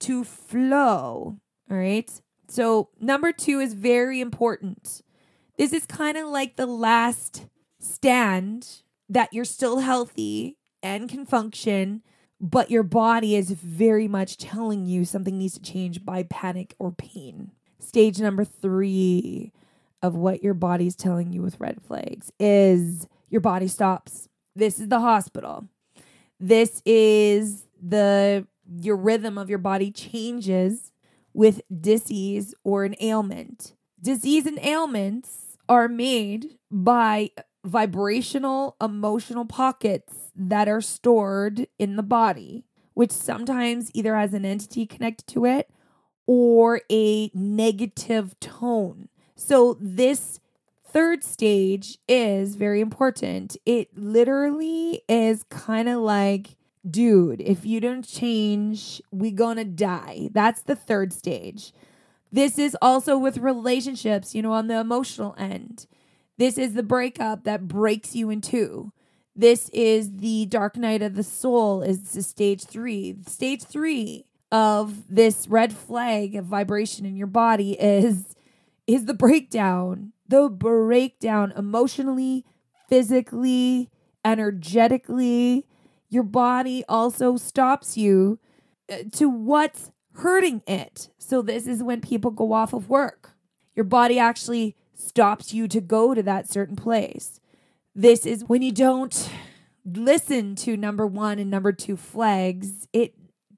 to 0.00 0.24
flow. 0.24 1.38
All 1.70 1.76
right. 1.76 2.10
So, 2.48 2.88
number 3.00 3.32
two 3.32 3.60
is 3.60 3.74
very 3.74 4.20
important. 4.20 5.02
This 5.56 5.72
is 5.72 5.86
kind 5.86 6.16
of 6.16 6.28
like 6.28 6.56
the 6.56 6.66
last 6.66 7.46
stand 7.78 8.82
that 9.08 9.32
you're 9.32 9.44
still 9.44 9.78
healthy 9.78 10.56
and 10.82 11.08
can 11.08 11.24
function, 11.26 12.02
but 12.42 12.72
your 12.72 12.82
body 12.82 13.36
is 13.36 13.52
very 13.52 14.08
much 14.08 14.36
telling 14.36 14.84
you 14.84 15.04
something 15.04 15.38
needs 15.38 15.54
to 15.54 15.62
change 15.62 16.04
by 16.04 16.24
panic 16.24 16.74
or 16.80 16.90
pain. 16.90 17.52
Stage 17.78 18.18
number 18.18 18.44
three 18.44 19.52
of 20.02 20.16
what 20.16 20.42
your 20.42 20.52
body's 20.52 20.96
telling 20.96 21.32
you 21.32 21.40
with 21.40 21.60
red 21.60 21.80
flags 21.80 22.32
is 22.40 23.06
your 23.30 23.40
body 23.40 23.68
stops. 23.68 24.28
This 24.56 24.80
is 24.80 24.88
the 24.88 24.98
hospital. 24.98 25.68
This 26.40 26.82
is 26.84 27.68
the 27.80 28.46
your 28.80 28.96
rhythm 28.96 29.38
of 29.38 29.48
your 29.48 29.58
body 29.58 29.92
changes 29.92 30.90
with 31.32 31.62
disease 31.80 32.54
or 32.64 32.84
an 32.84 32.96
ailment. 33.00 33.74
Disease 34.00 34.46
and 34.46 34.58
ailments 34.60 35.56
are 35.68 35.86
made 35.86 36.58
by 36.70 37.30
vibrational 37.64 38.76
emotional 38.80 39.44
pockets 39.44 40.30
that 40.34 40.68
are 40.68 40.80
stored 40.80 41.66
in 41.78 41.96
the 41.96 42.02
body, 42.02 42.64
which 42.94 43.12
sometimes 43.12 43.90
either 43.94 44.16
has 44.16 44.34
an 44.34 44.44
entity 44.44 44.86
connected 44.86 45.26
to 45.28 45.44
it 45.44 45.70
or 46.26 46.82
a 46.90 47.30
negative 47.34 48.38
tone. 48.40 49.08
So, 49.34 49.76
this 49.80 50.40
third 50.84 51.24
stage 51.24 51.98
is 52.06 52.56
very 52.56 52.80
important. 52.80 53.56
It 53.64 53.96
literally 53.96 55.02
is 55.08 55.42
kind 55.44 55.88
of 55.88 56.00
like, 56.00 56.56
dude, 56.88 57.40
if 57.40 57.64
you 57.64 57.80
don't 57.80 58.06
change, 58.06 59.00
we 59.10 59.30
gonna 59.30 59.64
die. 59.64 60.28
That's 60.32 60.62
the 60.62 60.76
third 60.76 61.12
stage. 61.12 61.72
This 62.30 62.58
is 62.58 62.76
also 62.80 63.18
with 63.18 63.38
relationships, 63.38 64.34
you 64.34 64.42
know, 64.42 64.52
on 64.52 64.68
the 64.68 64.78
emotional 64.78 65.34
end. 65.38 65.86
This 66.38 66.58
is 66.58 66.74
the 66.74 66.82
breakup 66.82 67.44
that 67.44 67.68
breaks 67.68 68.14
you 68.14 68.30
in 68.30 68.40
two. 68.40 68.92
This 69.34 69.68
is 69.70 70.18
the 70.18 70.46
dark 70.46 70.76
night 70.76 71.02
of 71.02 71.14
the 71.14 71.22
soul, 71.22 71.82
is 71.82 72.10
stage 72.26 72.64
three. 72.64 73.16
Stage 73.26 73.62
three 73.62 74.26
of 74.50 75.08
this 75.08 75.48
red 75.48 75.72
flag 75.72 76.34
of 76.34 76.44
vibration 76.44 77.06
in 77.06 77.16
your 77.16 77.26
body 77.26 77.72
is 77.80 78.36
is 78.86 79.06
the 79.06 79.14
breakdown. 79.14 80.12
The 80.28 80.48
breakdown 80.48 81.52
emotionally, 81.56 82.44
physically, 82.88 83.90
energetically. 84.24 85.66
Your 86.08 86.24
body 86.24 86.84
also 86.88 87.36
stops 87.36 87.96
you 87.96 88.38
uh, 88.90 88.98
to 89.12 89.28
what's 89.28 89.90
hurting 90.14 90.62
it. 90.66 91.08
So 91.16 91.40
this 91.40 91.66
is 91.66 91.82
when 91.82 92.00
people 92.00 92.30
go 92.30 92.52
off 92.52 92.74
of 92.74 92.90
work. 92.90 93.30
Your 93.74 93.84
body 93.84 94.18
actually 94.18 94.76
stops 94.94 95.52
you 95.52 95.68
to 95.68 95.80
go 95.80 96.14
to 96.14 96.22
that 96.22 96.48
certain 96.48 96.76
place. 96.76 97.40
This 97.94 98.24
is 98.24 98.44
when 98.44 98.62
you 98.62 98.72
don't 98.72 99.30
listen 99.84 100.54
to 100.56 100.76
number 100.76 101.06
one 101.06 101.38
and 101.38 101.50
number 101.50 101.72
two 101.72 101.96
flags, 101.96 102.88
it 102.92 103.14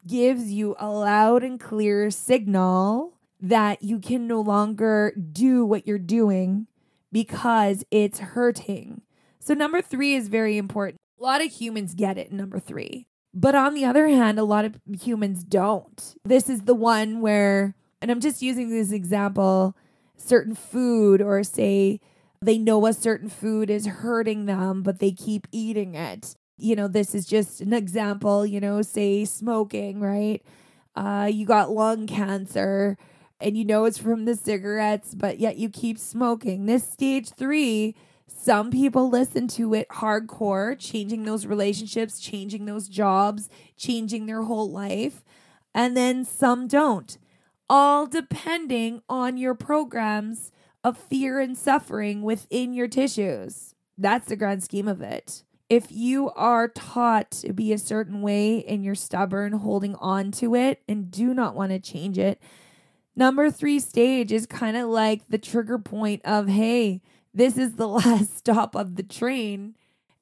gives 0.07 0.51
you 0.51 0.75
a 0.79 0.89
loud 0.89 1.43
and 1.43 1.61
clear 1.61 2.11
signal 2.11 3.15
that 3.41 3.83
you 3.83 3.99
can 3.99 4.27
no 4.27 4.41
longer 4.41 5.13
do 5.33 5.65
what 5.65 5.87
you're 5.87 5.99
doing 5.99 6.67
because 7.13 7.85
it's 7.91 8.19
hurting. 8.19 9.03
So, 9.39 9.55
number 9.55 9.83
three 9.83 10.15
is 10.15 10.29
very 10.29 10.57
important. 10.57 10.99
A 11.21 11.23
lot 11.23 11.45
of 11.45 11.53
humans 11.53 11.95
get 11.95 12.19
it, 12.19 12.33
number 12.33 12.59
three. 12.59 13.07
But 13.33 13.55
on 13.55 13.75
the 13.75 13.85
other 13.85 14.09
hand, 14.09 14.39
a 14.39 14.45
lot 14.45 14.65
of 14.65 14.81
humans 15.01 15.45
don't. 15.45 16.15
This 16.25 16.49
is 16.49 16.63
the 16.63 16.75
one 16.75 17.21
where, 17.21 17.75
and 18.01 18.11
I'm 18.11 18.21
just 18.21 18.43
using 18.43 18.71
this 18.71 18.93
example 18.93 19.77
certain 20.25 20.55
food, 20.55 21.21
or 21.21 21.43
say 21.43 22.01
they 22.43 22.59
know 22.59 22.87
a 22.87 22.93
certain 22.93 23.29
food 23.29 23.71
is 23.71 23.87
hurting 23.87 24.47
them, 24.47 24.83
but 24.83 24.99
they 24.99 25.13
keep 25.13 25.47
eating 25.53 25.95
it. 25.95 26.35
You 26.57 26.77
know, 26.77 26.89
this 26.89 27.15
is 27.15 27.27
just 27.27 27.61
an 27.61 27.73
example, 27.73 28.47
you 28.47 28.61
know, 28.61 28.83
say 28.83 29.25
smoking, 29.25 30.01
right? 30.01 30.43
Uh, 30.95 31.29
you 31.33 31.47
got 31.47 31.71
lung 31.71 32.07
cancer 32.07 32.97
and 33.41 33.57
you 33.59 33.65
know 33.65 33.85
it's 33.85 33.99
from 33.99 34.25
the 34.25 34.37
cigarettes, 34.37 35.15
but 35.15 35.39
yet 35.39 35.57
you 35.57 35.69
keep 35.69 35.99
smoking. 35.99 36.67
This 36.67 36.89
stage 36.89 37.31
three, 37.31 37.95
some 38.27 38.71
people 38.71 39.11
listen 39.11 39.49
to 39.49 39.75
it 39.75 39.89
hardcore, 39.89 40.79
changing 40.79 41.25
those 41.25 41.47
relationships, 41.47 42.19
changing 42.19 42.65
those 42.65 42.89
jobs, 42.89 43.49
changing 43.77 44.27
their 44.27 44.43
whole 44.43 44.71
life, 44.71 45.25
and 45.75 45.97
then 45.97 46.25
some 46.25 46.69
don't. 46.69 47.19
All 47.69 48.07
depending 48.07 49.03
on 49.09 49.37
your 49.37 49.55
programs 49.55 50.53
of 50.83 50.99
fear 50.99 51.41
and 51.41 51.57
suffering 51.57 52.23
within 52.23 52.75
your 52.75 52.89
tissues. 52.89 53.75
That's 53.97 54.29
the 54.29 54.37
grand 54.37 54.63
scheme 54.63 54.87
of 54.87 55.01
it. 55.01 55.45
If 55.71 55.91
you 55.91 56.31
are 56.33 56.69
taught 56.69 57.31
to 57.31 57.55
be 57.55 57.73
a 57.73 57.79
certain 57.79 58.21
way 58.21 58.63
and 58.65 58.85
you're 58.85 58.95
stubborn, 58.95 59.55
holding 59.55 59.95
on 59.97 60.31
to 60.33 60.55
it, 60.55 60.83
and 60.87 61.11
do 61.11 61.33
not 61.33 61.55
want 61.55 61.73
to 61.73 61.79
change 61.79 62.19
it, 62.19 62.41
number 63.17 63.51
three 63.51 63.81
stage 63.81 64.31
is 64.31 64.45
kind 64.47 64.77
of 64.77 64.89
like 64.89 65.23
the 65.29 65.39
trigger 65.39 65.79
point 65.79 66.21
of, 66.25 66.49
hey, 66.49 67.01
this 67.33 67.57
is 67.57 67.75
the 67.75 67.89
last 67.89 68.37
stop 68.37 68.75
of 68.77 68.97
the 68.97 69.03
train. 69.03 69.75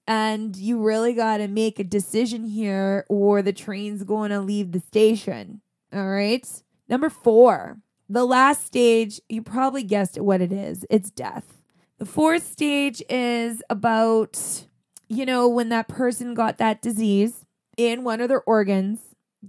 And 0.07 0.57
you 0.57 0.81
really 0.81 1.13
got 1.13 1.39
to 1.39 1.49
make 1.49 1.79
a 1.79 1.85
decision 1.85 2.45
here, 2.45 3.05
or 3.09 3.43
the 3.43 3.53
train's 3.53 4.05
going 4.05 4.31
to 4.31 4.41
leave 4.41 4.73
the 4.73 4.81
station. 4.81 5.61
All 5.93 6.09
right. 6.09 6.62
Number 6.89 7.09
four, 7.09 7.79
the 8.09 8.25
last 8.25 8.67
stage, 8.67 9.21
you 9.29 9.43
probably 9.43 9.83
guessed 9.83 10.21
what 10.21 10.41
it 10.41 10.53
is 10.53 10.85
it's 10.91 11.11
death. 11.11 11.59
The 11.99 12.07
fourth 12.07 12.47
stage 12.47 13.03
is 13.09 13.63
about, 13.71 14.67
you 15.09 15.25
know, 15.25 15.49
when 15.49 15.69
that 15.69 15.89
person 15.89 16.35
got 16.35 16.59
that 16.59 16.83
disease 16.83 17.45
in 17.77 18.05
one 18.05 18.21
of 18.21 18.29
their 18.29 18.43
organs 18.43 19.01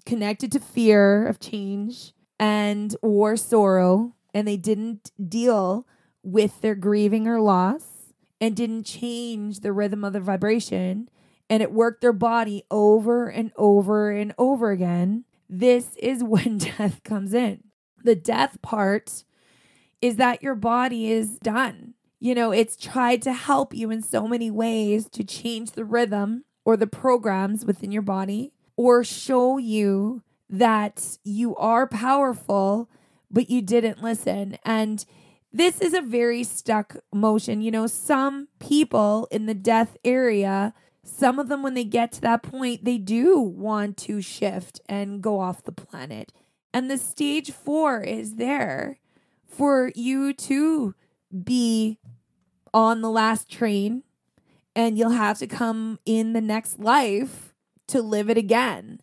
connected 0.05 0.51
to 0.51 0.59
fear 0.59 1.27
of 1.27 1.39
change 1.39 2.13
and 2.39 2.95
or 3.01 3.35
sorrow, 3.37 4.15
and 4.33 4.47
they 4.47 4.57
didn't 4.57 5.11
deal 5.29 5.87
with 6.23 6.61
their 6.61 6.75
grieving 6.75 7.27
or 7.27 7.41
loss 7.41 8.13
and 8.39 8.55
didn't 8.55 8.83
change 8.83 9.59
the 9.59 9.73
rhythm 9.73 10.03
of 10.03 10.13
the 10.13 10.19
vibration 10.19 11.09
and 11.49 11.61
it 11.61 11.71
worked 11.71 12.01
their 12.01 12.13
body 12.13 12.63
over 12.71 13.27
and 13.27 13.51
over 13.57 14.09
and 14.11 14.33
over 14.37 14.71
again. 14.71 15.25
This 15.49 15.95
is 15.97 16.23
when 16.23 16.57
death 16.57 17.03
comes 17.03 17.33
in 17.33 17.63
the 18.03 18.15
death 18.15 18.61
part 18.61 19.23
is 20.01 20.17
that 20.17 20.43
your 20.43 20.55
body 20.55 21.11
is 21.11 21.39
done. 21.39 21.93
You 22.19 22.35
know, 22.35 22.51
it's 22.51 22.77
tried 22.77 23.21
to 23.23 23.33
help 23.33 23.73
you 23.73 23.89
in 23.89 24.01
so 24.01 24.27
many 24.27 24.51
ways 24.51 25.09
to 25.09 25.23
change 25.23 25.71
the 25.71 25.85
rhythm 25.85 26.43
or 26.65 26.77
the 26.77 26.87
programs 26.87 27.65
within 27.65 27.91
your 27.91 28.01
body 28.01 28.53
or 28.77 29.03
show 29.03 29.57
you 29.57 30.21
that 30.49 31.17
you 31.23 31.55
are 31.55 31.87
powerful, 31.87 32.89
but 33.29 33.49
you 33.49 33.61
didn't 33.61 34.03
listen. 34.03 34.57
And 34.63 35.05
this 35.51 35.81
is 35.81 35.93
a 35.93 36.01
very 36.01 36.43
stuck 36.43 36.97
motion. 37.13 37.61
You 37.61 37.71
know, 37.71 37.87
some 37.87 38.47
people 38.59 39.27
in 39.31 39.45
the 39.45 39.53
death 39.53 39.97
area, 40.05 40.73
some 41.03 41.37
of 41.37 41.49
them, 41.49 41.61
when 41.61 41.73
they 41.73 41.83
get 41.83 42.11
to 42.13 42.21
that 42.21 42.43
point, 42.43 42.85
they 42.85 42.97
do 42.97 43.39
want 43.39 43.97
to 43.97 44.21
shift 44.21 44.79
and 44.87 45.21
go 45.21 45.39
off 45.39 45.63
the 45.63 45.71
planet. 45.71 46.31
And 46.73 46.89
the 46.89 46.97
stage 46.97 47.51
four 47.51 48.01
is 48.01 48.35
there 48.35 48.99
for 49.45 49.91
you 49.95 50.33
to 50.33 50.95
be 51.43 51.99
on 52.73 53.01
the 53.01 53.09
last 53.09 53.49
train 53.49 54.03
and 54.75 54.97
you'll 54.97 55.11
have 55.11 55.37
to 55.39 55.47
come 55.47 55.99
in 56.05 56.33
the 56.33 56.41
next 56.41 56.79
life 56.79 57.53
to 57.87 58.01
live 58.01 58.29
it 58.29 58.37
again. 58.37 58.99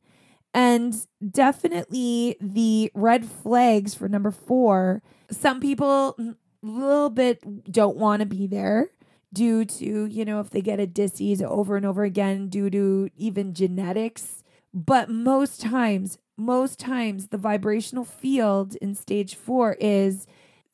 And 0.53 1.07
definitely 1.31 2.37
the 2.41 2.91
red 2.95 3.25
flags 3.25 3.95
for 3.95 4.09
number 4.09 4.33
four. 4.33 5.03
Some 5.31 5.61
people 5.61 6.17
a 6.19 6.35
little 6.67 7.11
bit 7.11 7.71
don't 7.71 7.97
want 7.97 8.21
to 8.21 8.27
be 8.27 8.49
there 8.49 8.91
due 9.33 9.65
to, 9.65 10.07
you 10.07 10.25
know, 10.25 10.41
if 10.41 10.51
they 10.51 10.61
get 10.61 10.81
a 10.81 10.87
disease 10.87 11.43
over 11.43 11.77
and 11.77 11.87
over 11.87 12.05
again 12.05 12.49
due 12.49 12.71
to 12.71 13.11
even 13.17 13.55
genetics. 13.55 14.43
But 14.73 15.09
most 15.09 15.61
times, 15.61 16.19
most 16.37 16.79
times 16.79 17.29
the 17.29 17.39
vibrational 17.39 18.05
field 18.05 18.77
in 18.77 18.95
stage 18.95 19.35
four 19.35 19.77
is 19.81 20.27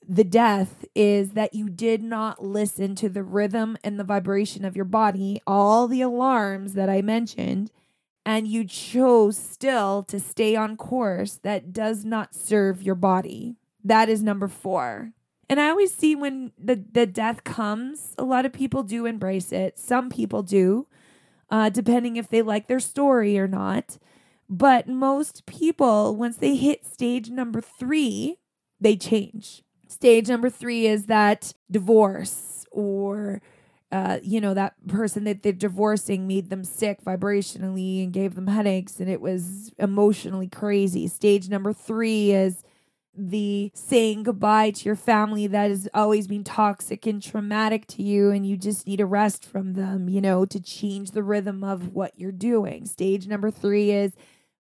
the 0.09 0.25
death 0.25 0.85
is 0.95 1.31
that 1.33 1.55
you 1.55 1.69
did 1.69 2.03
not 2.03 2.43
listen 2.43 2.95
to 2.97 3.09
the 3.09 3.25
rhythm 3.25 3.77
and 3.83 3.99
the 3.99 4.05
vibration 4.05 4.65
of 4.65 4.77
your 4.77 4.85
body, 4.85 5.41
all 5.47 5.89
the 5.89 6.01
alarms 6.01 6.75
that 6.75 6.89
I 6.89 7.03
mentioned, 7.03 7.73
and 8.25 8.47
you 8.47 8.65
chose 8.65 9.37
still 9.37 10.03
to 10.05 10.21
stay 10.21 10.55
on 10.55 10.77
course 10.77 11.41
that 11.43 11.73
does 11.73 12.05
not 12.05 12.35
serve 12.35 12.83
your 12.83 12.95
body. 12.95 13.57
That 13.83 14.09
is 14.09 14.23
number 14.23 14.49
four. 14.49 15.13
And 15.49 15.61
I 15.61 15.69
always 15.71 15.95
see 15.95 16.17
when 16.17 16.53
the, 16.59 16.83
the 16.93 17.07
death 17.07 17.45
comes, 17.45 18.15
a 18.19 18.25
lot 18.25 18.47
of 18.47 18.53
people 18.53 18.83
do 18.83 19.07
embrace 19.07 19.53
it. 19.53 19.79
Some 19.79 20.11
people 20.11 20.43
do, 20.43 20.87
uh, 21.51 21.69
depending 21.69 22.17
if 22.17 22.29
they 22.29 22.43
like 22.43 22.67
their 22.67 22.81
story 22.81 23.39
or 23.39 23.47
not. 23.47 23.99
But 24.49 24.89
most 24.89 25.47
people, 25.47 26.17
once 26.17 26.37
they 26.37 26.57
hit 26.57 26.85
stage 26.85 27.31
number 27.31 27.61
three, 27.61 28.39
they 28.81 28.97
change. 28.97 29.63
Stage 29.89 30.29
number 30.29 30.51
three 30.51 30.87
is 30.87 31.07
that 31.07 31.53
divorce 31.71 32.67
or 32.73 33.41
uh, 33.93 34.19
you 34.23 34.41
know, 34.41 34.53
that 34.53 34.75
person 34.89 35.25
that 35.25 35.43
they're 35.43 35.53
divorcing 35.53 36.27
made 36.27 36.51
them 36.51 36.65
sick 36.65 37.03
vibrationally 37.05 38.03
and 38.03 38.13
gave 38.13 38.35
them 38.35 38.49
headaches, 38.49 38.99
and 38.99 39.09
it 39.09 39.21
was 39.21 39.73
emotionally 39.79 40.49
crazy. 40.49 41.07
Stage 41.07 41.49
number 41.49 41.73
three 41.73 42.33
is 42.33 42.65
the 43.17 43.71
saying 43.75 44.25
goodbye 44.25 44.71
to 44.71 44.85
your 44.85 44.97
family 44.97 45.47
that 45.47 45.71
has 45.71 45.89
always 45.95 46.27
been 46.27 46.45
toxic 46.45 47.07
and 47.07 47.23
traumatic 47.23 47.87
to 47.89 48.03
you, 48.03 48.31
and 48.31 48.47
you 48.47 48.57
just 48.57 48.87
need 48.87 49.01
a 49.01 49.07
rest 49.07 49.45
from 49.45 49.75
them, 49.75 50.09
you 50.09 50.21
know, 50.21 50.45
to 50.45 50.61
change 50.61 51.13
the 51.13 51.23
rhythm 51.23 51.65
of 51.65 51.95
what 51.95 52.13
you're 52.17 52.33
doing. 52.33 52.87
Stage 52.87 53.27
number 53.27 53.51
three 53.51 53.91
is 53.91 54.13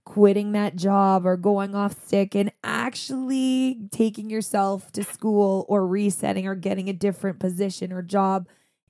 quitting 0.05 0.51
that 0.51 0.75
job 0.75 1.25
or 1.25 1.35
going 1.35 1.75
off 1.75 1.95
sick 2.05 2.35
and 2.35 2.51
actually 2.63 3.79
taking 3.91 4.29
yourself 4.29 4.91
to 4.91 5.03
school 5.03 5.65
or 5.67 5.85
resetting 5.85 6.47
or 6.47 6.55
getting 6.55 6.87
a 6.89 6.93
different 6.93 7.39
position 7.39 7.91
or 7.91 8.01
job 8.01 8.47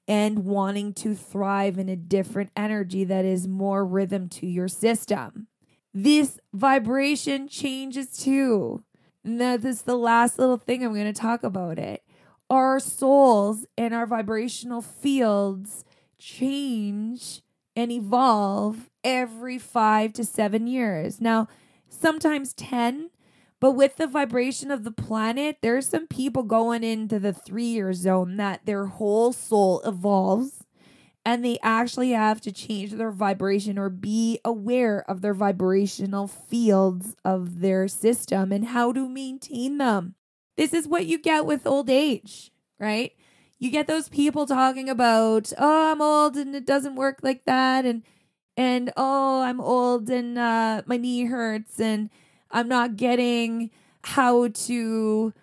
and 0.07 0.39
wanting 0.39 0.93
to 0.93 1.15
thrive 1.15 1.79
in 1.79 1.89
a 1.89 1.95
different 1.95 2.51
energy 2.55 3.03
that 3.03 3.25
is 3.25 3.47
more 3.47 3.85
rhythm 3.85 4.29
to 4.29 4.45
your 4.45 4.67
system. 4.67 5.47
This 5.93 6.37
vibration 6.53 7.47
changes 7.47 8.17
too. 8.17 8.83
And 9.25 9.41
that 9.41 9.65
is 9.65 9.81
the 9.81 9.97
last 9.97 10.37
little 10.37 10.57
thing 10.57 10.85
I'm 10.85 10.93
going 10.93 11.11
to 11.11 11.19
talk 11.19 11.43
about 11.43 11.79
it. 11.79 12.03
Our 12.47 12.79
souls 12.79 13.65
and 13.75 13.93
our 13.93 14.05
vibrational 14.05 14.81
fields 14.81 15.83
change 16.19 17.41
and 17.75 17.91
evolve 17.91 18.87
every 19.03 19.57
five 19.57 20.13
to 20.13 20.23
seven 20.23 20.67
years. 20.67 21.19
Now, 21.19 21.47
sometimes 21.89 22.53
10, 22.53 23.09
but 23.59 23.71
with 23.71 23.95
the 23.95 24.05
vibration 24.05 24.69
of 24.69 24.83
the 24.83 24.91
planet, 24.91 25.57
there's 25.61 25.87
some 25.87 26.05
people 26.05 26.43
going 26.43 26.83
into 26.83 27.17
the 27.17 27.33
three 27.33 27.65
year 27.65 27.93
zone 27.93 28.37
that 28.37 28.67
their 28.67 28.85
whole 28.85 29.33
soul 29.33 29.81
evolves 29.81 30.64
and 31.25 31.43
they 31.43 31.57
actually 31.63 32.11
have 32.11 32.39
to 32.41 32.51
change 32.51 32.91
their 32.91 33.09
vibration 33.09 33.79
or 33.79 33.89
be 33.89 34.39
aware 34.45 35.03
of 35.09 35.21
their 35.21 35.33
vibrational 35.33 36.27
fields 36.27 37.15
of 37.25 37.61
their 37.61 37.87
system 37.87 38.51
and 38.51 38.65
how 38.67 38.93
to 38.93 39.09
maintain 39.09 39.79
them. 39.79 40.13
This 40.55 40.71
is 40.71 40.87
what 40.87 41.07
you 41.07 41.17
get 41.17 41.47
with 41.47 41.65
old 41.65 41.89
age, 41.89 42.51
right? 42.79 43.11
You 43.57 43.71
get 43.71 43.87
those 43.87 44.07
people 44.07 44.45
talking 44.45 44.87
about, 44.87 45.51
oh, 45.57 45.91
I'm 45.91 46.01
old 46.01 46.37
and 46.37 46.55
it 46.55 46.65
doesn't 46.65 46.95
work 46.95 47.19
like 47.23 47.45
that. 47.45 47.85
And, 47.85 48.03
and 48.55 48.93
oh, 48.95 49.41
I'm 49.41 49.59
old 49.59 50.09
and 50.09 50.37
uh, 50.37 50.83
my 50.85 50.97
knee 50.97 51.25
hurts 51.25 51.79
and 51.79 52.11
I'm 52.51 52.67
not 52.67 52.97
getting 52.97 53.71
how 54.03 54.49
to, 54.49 55.33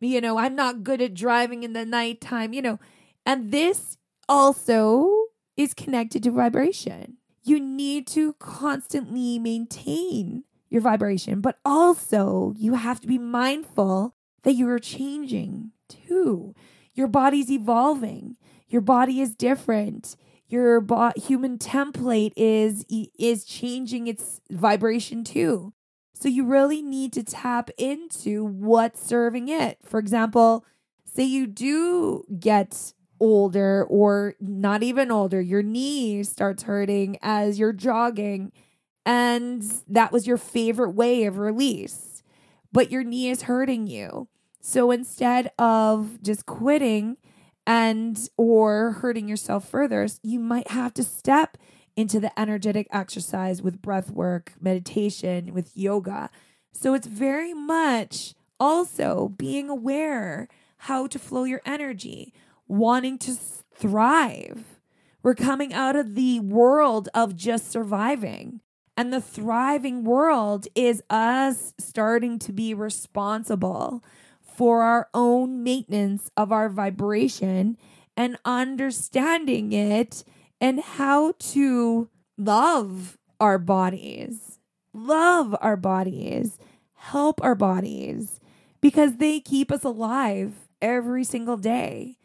you 0.00 0.20
know, 0.20 0.38
I'm 0.38 0.54
not 0.54 0.84
good 0.84 1.00
at 1.00 1.14
driving 1.14 1.62
in 1.62 1.72
the 1.72 1.86
nighttime, 1.86 2.52
you 2.52 2.60
know. 2.60 2.78
And 3.24 3.50
this 3.50 3.96
also 4.28 5.19
is 5.60 5.74
connected 5.74 6.22
to 6.22 6.30
vibration. 6.30 7.18
You 7.42 7.60
need 7.60 8.06
to 8.08 8.32
constantly 8.34 9.38
maintain 9.38 10.44
your 10.68 10.80
vibration, 10.80 11.40
but 11.40 11.58
also 11.64 12.54
you 12.56 12.74
have 12.74 13.00
to 13.00 13.06
be 13.06 13.18
mindful 13.18 14.14
that 14.42 14.54
you 14.54 14.68
are 14.68 14.78
changing 14.78 15.72
too. 15.88 16.54
Your 16.94 17.08
body's 17.08 17.50
evolving. 17.50 18.36
Your 18.68 18.80
body 18.80 19.20
is 19.20 19.34
different. 19.34 20.16
Your 20.48 20.80
bo- 20.80 21.12
human 21.16 21.58
template 21.58 22.32
is 22.36 22.84
is 22.88 23.44
changing 23.44 24.06
its 24.06 24.40
vibration 24.50 25.24
too. 25.24 25.72
So 26.14 26.28
you 26.28 26.44
really 26.44 26.82
need 26.82 27.12
to 27.14 27.22
tap 27.22 27.70
into 27.78 28.44
what's 28.44 29.04
serving 29.04 29.48
it. 29.48 29.78
For 29.84 29.98
example, 29.98 30.64
say 31.04 31.24
you 31.24 31.46
do 31.46 32.24
get 32.38 32.92
older 33.20 33.84
or 33.84 34.34
not 34.40 34.82
even 34.82 35.10
older, 35.10 35.40
your 35.40 35.62
knee 35.62 36.22
starts 36.22 36.64
hurting 36.64 37.18
as 37.22 37.58
you're 37.58 37.72
jogging, 37.72 38.52
and 39.04 39.62
that 39.86 40.12
was 40.12 40.26
your 40.26 40.36
favorite 40.36 40.92
way 40.92 41.24
of 41.24 41.38
release, 41.38 42.22
but 42.72 42.90
your 42.90 43.04
knee 43.04 43.28
is 43.28 43.42
hurting 43.42 43.86
you. 43.86 44.28
So 44.60 44.90
instead 44.90 45.50
of 45.58 46.22
just 46.22 46.46
quitting 46.46 47.16
and 47.66 48.18
or 48.36 48.92
hurting 48.92 49.28
yourself 49.28 49.68
further, 49.68 50.06
you 50.22 50.38
might 50.38 50.68
have 50.68 50.94
to 50.94 51.04
step 51.04 51.56
into 51.96 52.20
the 52.20 52.38
energetic 52.38 52.86
exercise 52.90 53.62
with 53.62 53.82
breath 53.82 54.10
work, 54.10 54.52
meditation, 54.60 55.52
with 55.52 55.76
yoga. 55.76 56.30
So 56.72 56.94
it's 56.94 57.06
very 57.06 57.52
much 57.52 58.34
also 58.58 59.34
being 59.36 59.68
aware 59.68 60.48
how 60.84 61.06
to 61.06 61.18
flow 61.18 61.44
your 61.44 61.60
energy, 61.66 62.32
wanting 62.70 63.18
to 63.18 63.36
thrive. 63.74 64.80
We're 65.22 65.34
coming 65.34 65.74
out 65.74 65.96
of 65.96 66.14
the 66.14 66.40
world 66.40 67.08
of 67.12 67.36
just 67.36 67.70
surviving. 67.70 68.60
And 68.96 69.12
the 69.12 69.20
thriving 69.20 70.04
world 70.04 70.68
is 70.74 71.02
us 71.10 71.74
starting 71.78 72.38
to 72.40 72.52
be 72.52 72.74
responsible 72.74 74.04
for 74.40 74.82
our 74.82 75.08
own 75.14 75.62
maintenance 75.62 76.30
of 76.36 76.52
our 76.52 76.68
vibration 76.68 77.76
and 78.16 78.38
understanding 78.44 79.72
it 79.72 80.22
and 80.60 80.80
how 80.80 81.32
to 81.38 82.08
love 82.36 83.16
our 83.40 83.58
bodies, 83.58 84.58
love 84.92 85.56
our 85.60 85.76
bodies, 85.76 86.58
help 86.94 87.42
our 87.42 87.54
bodies 87.54 88.38
because 88.80 89.16
they 89.16 89.40
keep 89.40 89.72
us 89.72 89.84
alive 89.84 90.68
every 90.82 91.24
single 91.24 91.56
day. 91.56 92.18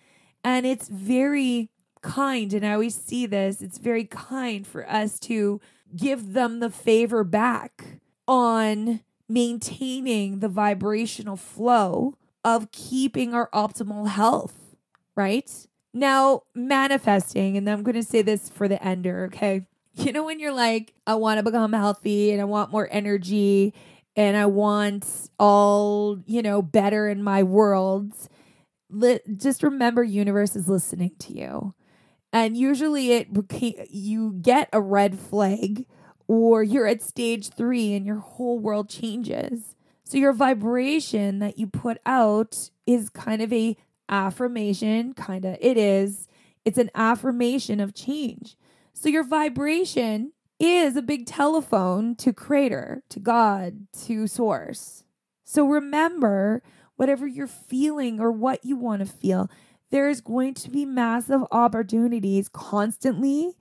And 0.46 0.66
it's 0.66 0.88
very 0.88 1.72
kind. 2.04 2.54
And 2.54 2.64
I 2.66 2.74
always 2.74 2.96
see 2.96 3.26
this 3.26 3.62
it's 3.62 3.80
very 3.80 4.06
kind 4.06 4.66
for 4.66 4.88
us 4.88 5.20
to 5.22 5.60
give 5.98 6.34
them 6.34 6.60
the 6.60 6.70
favor 6.70 7.24
back 7.24 8.00
on 8.28 9.02
maintaining 9.28 10.39
the 10.39 10.48
vibrational 10.48 11.36
flow 11.36 12.14
of 12.43 12.72
keeping 12.72 13.34
our 13.34 13.50
optimal 13.50 14.08
health, 14.08 14.76
right? 15.16 15.68
Now, 15.96 16.43
manifesting, 16.54 17.58
and 17.58 17.68
I'm 17.68 17.82
going 17.82 17.96
to 17.96 18.04
say 18.04 18.22
this 18.22 18.48
for 18.48 18.68
the 18.68 18.82
ender, 18.86 19.26
okay? 19.34 19.68
You 19.98 20.12
know, 20.12 20.26
when 20.26 20.41
you're 20.41 20.54
like, 20.54 20.93
I 21.08 21.16
want 21.16 21.38
to 21.38 21.43
become 21.43 21.72
healthy 21.72 22.32
and 22.32 22.41
I 22.41 22.43
want 22.43 22.70
more 22.70 22.89
energy 22.91 23.74
and 24.18 24.36
I 24.36 24.46
want 24.46 25.08
all, 25.39 26.20
you 26.26 26.41
know, 26.41 26.62
better 26.62 27.08
in 27.08 27.24
my 27.24 27.43
worlds, 27.43 28.28
li- 28.90 29.20
just 29.36 29.64
remember 29.64 30.04
universe 30.04 30.56
is 30.56 30.68
listening 30.68 31.12
to 31.20 31.38
you. 31.38 31.74
And 32.34 32.58
usually 32.58 33.12
it 33.14 33.30
you 33.90 34.34
get 34.42 34.70
a 34.74 34.82
red 34.82 35.18
flag 35.18 35.88
or 36.28 36.64
you're 36.64 36.88
at 36.88 37.02
stage 37.02 37.50
3 37.50 37.94
and 37.94 38.06
your 38.06 38.20
whole 38.20 38.60
world 38.60 38.90
changes. 38.90 39.76
So 40.04 40.18
your 40.18 40.34
vibration 40.34 41.40
that 41.40 41.58
you 41.58 41.68
put 41.68 41.98
out 42.06 42.70
is 42.86 43.10
kind 43.10 43.42
of 43.42 43.52
a 43.54 43.78
affirmation, 44.10 45.14
kind 45.14 45.46
of 45.46 45.58
it 45.60 45.78
is. 45.78 46.28
It's 46.64 46.78
an 46.78 46.92
affirmation 46.96 47.80
of 47.80 47.94
change. 47.94 48.56
So 48.94 49.10
your 49.10 49.24
vibration 49.24 50.34
is 50.60 50.96
a 50.96 51.02
big 51.02 51.26
telephone 51.26 52.16
to 52.16 52.34
creator, 52.34 53.04
to 53.10 53.20
God, 53.20 53.88
to 54.06 54.28
source. 54.28 55.04
So 55.44 55.68
remember 55.68 56.64
whatever 56.96 57.28
you're 57.28 57.48
feeling 57.48 58.20
or 58.20 58.32
what 58.32 58.64
you 58.64 58.76
want 58.76 59.00
to 59.00 59.06
feel, 59.06 59.50
there 59.91 60.10
is 60.10 60.22
going 60.22 60.54
to 60.56 60.70
be 60.70 60.86
massive 60.86 61.41
opportunities 61.52 62.50
constantly 62.50 63.54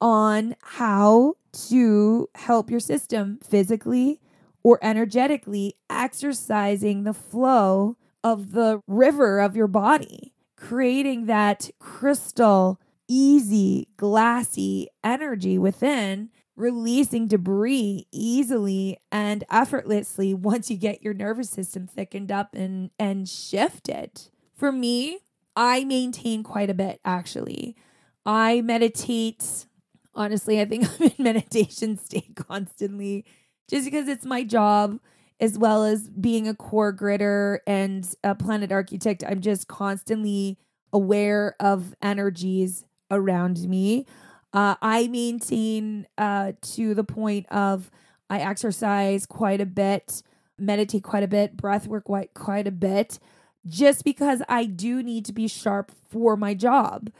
on 0.00 0.54
how 0.62 1.34
to 1.52 2.28
help 2.34 2.70
your 2.70 2.80
system 2.80 3.38
physically 3.42 4.20
or 4.62 4.78
energetically 4.82 5.74
exercising 5.88 7.04
the 7.04 7.14
flow 7.14 7.96
of 8.22 8.52
the 8.52 8.80
river 8.86 9.38
of 9.38 9.54
your 9.54 9.66
body, 9.66 10.32
creating 10.56 11.26
that 11.26 11.70
crystal, 11.78 12.80
easy, 13.06 13.88
glassy 13.96 14.88
energy 15.02 15.58
within, 15.58 16.30
releasing 16.56 17.26
debris 17.26 18.06
easily 18.12 18.98
and 19.10 19.44
effortlessly 19.50 20.32
once 20.34 20.70
you 20.70 20.76
get 20.76 21.02
your 21.02 21.14
nervous 21.14 21.50
system 21.50 21.86
thickened 21.86 22.30
up 22.30 22.54
and, 22.54 22.90
and 22.98 23.28
shifted. 23.28 24.22
For 24.54 24.70
me, 24.70 25.18
I 25.56 25.84
maintain 25.84 26.42
quite 26.42 26.70
a 26.70 26.74
bit 26.74 27.00
actually. 27.04 27.76
I 28.24 28.60
meditate. 28.62 29.66
Honestly, 30.14 30.60
I 30.60 30.64
think 30.64 30.86
I'm 31.00 31.12
in 31.16 31.24
meditation 31.24 31.98
state 31.98 32.36
constantly 32.48 33.24
just 33.68 33.84
because 33.84 34.08
it's 34.08 34.24
my 34.24 34.44
job 34.44 34.98
as 35.40 35.58
well 35.58 35.84
as 35.84 36.08
being 36.08 36.46
a 36.46 36.54
core 36.54 36.94
gritter 36.94 37.58
and 37.66 38.08
a 38.22 38.34
planet 38.34 38.70
architect. 38.70 39.24
I'm 39.26 39.40
just 39.40 39.66
constantly 39.66 40.58
aware 40.92 41.56
of 41.58 41.94
energies 42.00 42.84
around 43.10 43.68
me. 43.68 44.06
Uh, 44.54 44.76
I 44.80 45.08
maintain 45.08 46.06
uh, 46.16 46.52
to 46.62 46.94
the 46.94 47.02
point 47.02 47.46
of 47.50 47.90
I 48.30 48.38
exercise 48.38 49.26
quite 49.26 49.60
a 49.60 49.66
bit, 49.66 50.22
meditate 50.58 51.02
quite 51.02 51.24
a 51.24 51.28
bit, 51.28 51.56
breath 51.56 51.88
work 51.88 52.04
quite, 52.04 52.32
quite 52.34 52.68
a 52.68 52.72
bit, 52.72 53.18
just 53.66 54.04
because 54.04 54.42
I 54.48 54.64
do 54.64 55.02
need 55.02 55.24
to 55.26 55.32
be 55.32 55.48
sharp 55.48 55.90
for 56.08 56.36
my 56.36 56.54
job. 56.54 57.10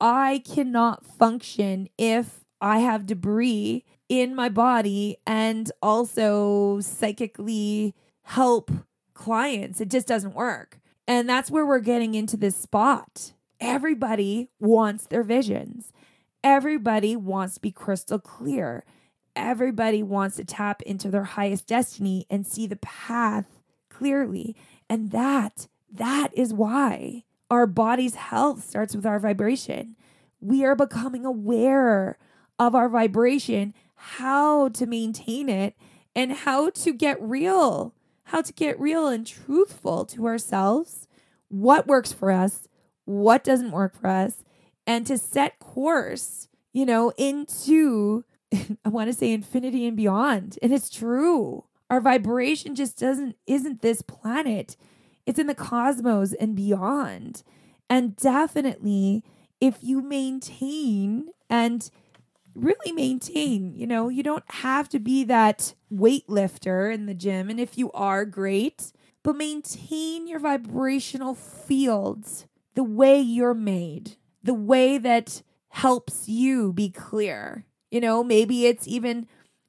I 0.00 0.42
cannot 0.44 1.06
function 1.06 1.88
if 1.96 2.40
I 2.60 2.80
have 2.80 3.06
debris 3.06 3.84
in 4.08 4.34
my 4.34 4.48
body 4.48 5.18
and 5.26 5.70
also 5.80 6.80
psychically 6.80 7.94
help 8.22 8.70
clients. 9.14 9.80
It 9.80 9.90
just 9.90 10.08
doesn't 10.08 10.34
work. 10.34 10.80
And 11.06 11.28
that's 11.28 11.50
where 11.50 11.66
we're 11.66 11.80
getting 11.80 12.14
into 12.14 12.36
this 12.36 12.56
spot. 12.56 13.32
Everybody 13.60 14.48
wants 14.58 15.06
their 15.06 15.22
visions. 15.22 15.92
Everybody 16.42 17.16
wants 17.16 17.54
to 17.54 17.60
be 17.60 17.70
crystal 17.70 18.18
clear. 18.18 18.84
Everybody 19.36 20.02
wants 20.02 20.36
to 20.36 20.44
tap 20.44 20.82
into 20.82 21.10
their 21.10 21.24
highest 21.24 21.66
destiny 21.66 22.26
and 22.30 22.46
see 22.46 22.66
the 22.66 22.76
path 22.76 23.46
clearly. 23.88 24.56
And 24.88 25.10
that, 25.10 25.68
that 25.92 26.30
is 26.34 26.52
why 26.52 27.24
our 27.50 27.66
body's 27.66 28.14
health 28.14 28.64
starts 28.64 28.94
with 28.96 29.04
our 29.04 29.18
vibration. 29.18 29.96
We 30.40 30.64
are 30.64 30.74
becoming 30.74 31.24
aware 31.24 32.16
of 32.58 32.74
our 32.74 32.88
vibration 32.88 33.74
how 33.94 34.68
to 34.68 34.86
maintain 34.86 35.48
it 35.50 35.76
and 36.14 36.32
how 36.32 36.70
to 36.70 36.92
get 36.92 37.20
real, 37.20 37.94
how 38.24 38.40
to 38.40 38.52
get 38.52 38.80
real 38.80 39.08
and 39.08 39.26
truthful 39.26 40.06
to 40.06 40.26
ourselves, 40.26 41.06
what 41.48 41.86
works 41.86 42.12
for 42.12 42.30
us, 42.30 42.66
what 43.04 43.44
doesn't 43.44 43.72
work 43.72 43.94
for 43.94 44.06
us, 44.06 44.42
and 44.90 45.06
to 45.06 45.16
set 45.16 45.60
course, 45.60 46.48
you 46.72 46.84
know, 46.84 47.12
into, 47.16 48.24
I 48.84 48.88
want 48.88 49.08
to 49.08 49.16
say 49.16 49.32
infinity 49.32 49.86
and 49.86 49.96
beyond. 49.96 50.58
And 50.60 50.72
it's 50.72 50.90
true. 50.90 51.62
Our 51.88 52.00
vibration 52.00 52.74
just 52.74 52.98
doesn't, 52.98 53.36
isn't 53.46 53.82
this 53.82 54.02
planet, 54.02 54.76
it's 55.26 55.38
in 55.38 55.46
the 55.46 55.54
cosmos 55.54 56.32
and 56.32 56.56
beyond. 56.56 57.44
And 57.88 58.16
definitely, 58.16 59.22
if 59.60 59.76
you 59.80 60.02
maintain 60.02 61.28
and 61.48 61.88
really 62.56 62.90
maintain. 62.90 63.72
You 63.76 63.86
know, 63.86 64.08
you 64.08 64.24
don't 64.24 64.44
have 64.48 64.88
to 64.88 64.98
be 64.98 65.22
that 65.22 65.74
weightlifter 65.92 66.92
in 66.92 67.06
the 67.06 67.14
gym. 67.14 67.48
And 67.48 67.60
if 67.60 67.78
you 67.78 67.92
are, 67.92 68.24
great, 68.24 68.90
but 69.22 69.36
maintain 69.36 70.26
your 70.26 70.40
vibrational 70.40 71.36
fields 71.36 72.48
the 72.74 72.82
way 72.82 73.20
you're 73.20 73.54
made, 73.54 74.16
the 74.42 74.54
way 74.54 74.98
that 74.98 75.42
helps 75.68 76.28
you 76.28 76.72
be 76.72 76.90
clear. 76.90 77.64
You 77.90 78.00
know, 78.00 78.22
maybe 78.24 78.66
it's 78.66 78.86
even 78.88 79.26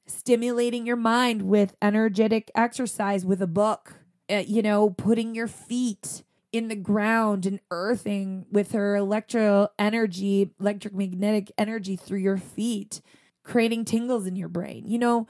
stimulating 0.08 0.86
your 0.86 0.96
mind 0.96 1.44
with 1.44 1.76
energetic 1.82 2.52
exercise 2.56 3.26
with 3.26 3.42
a 3.42 3.48
book, 3.48 3.96
uh, 4.30 4.44
you 4.46 4.62
know, 4.62 4.90
putting 4.90 5.36
your 5.36 5.48
feet 5.48 6.24
in 6.52 6.68
the 6.68 6.76
ground 6.76 7.46
and 7.46 7.60
earthing 7.72 8.46
with 8.52 8.74
her 8.74 8.96
electro 8.96 9.70
energy, 9.80 10.52
electric 10.60 10.94
magnetic 10.94 11.52
energy 11.58 11.96
through 11.96 12.20
your 12.20 12.38
feet, 12.38 13.02
creating 13.44 13.86
tingles 13.86 14.26
in 14.28 14.36
your 14.36 14.50
brain. 14.50 14.84
You 14.86 15.00
know, 15.00 15.28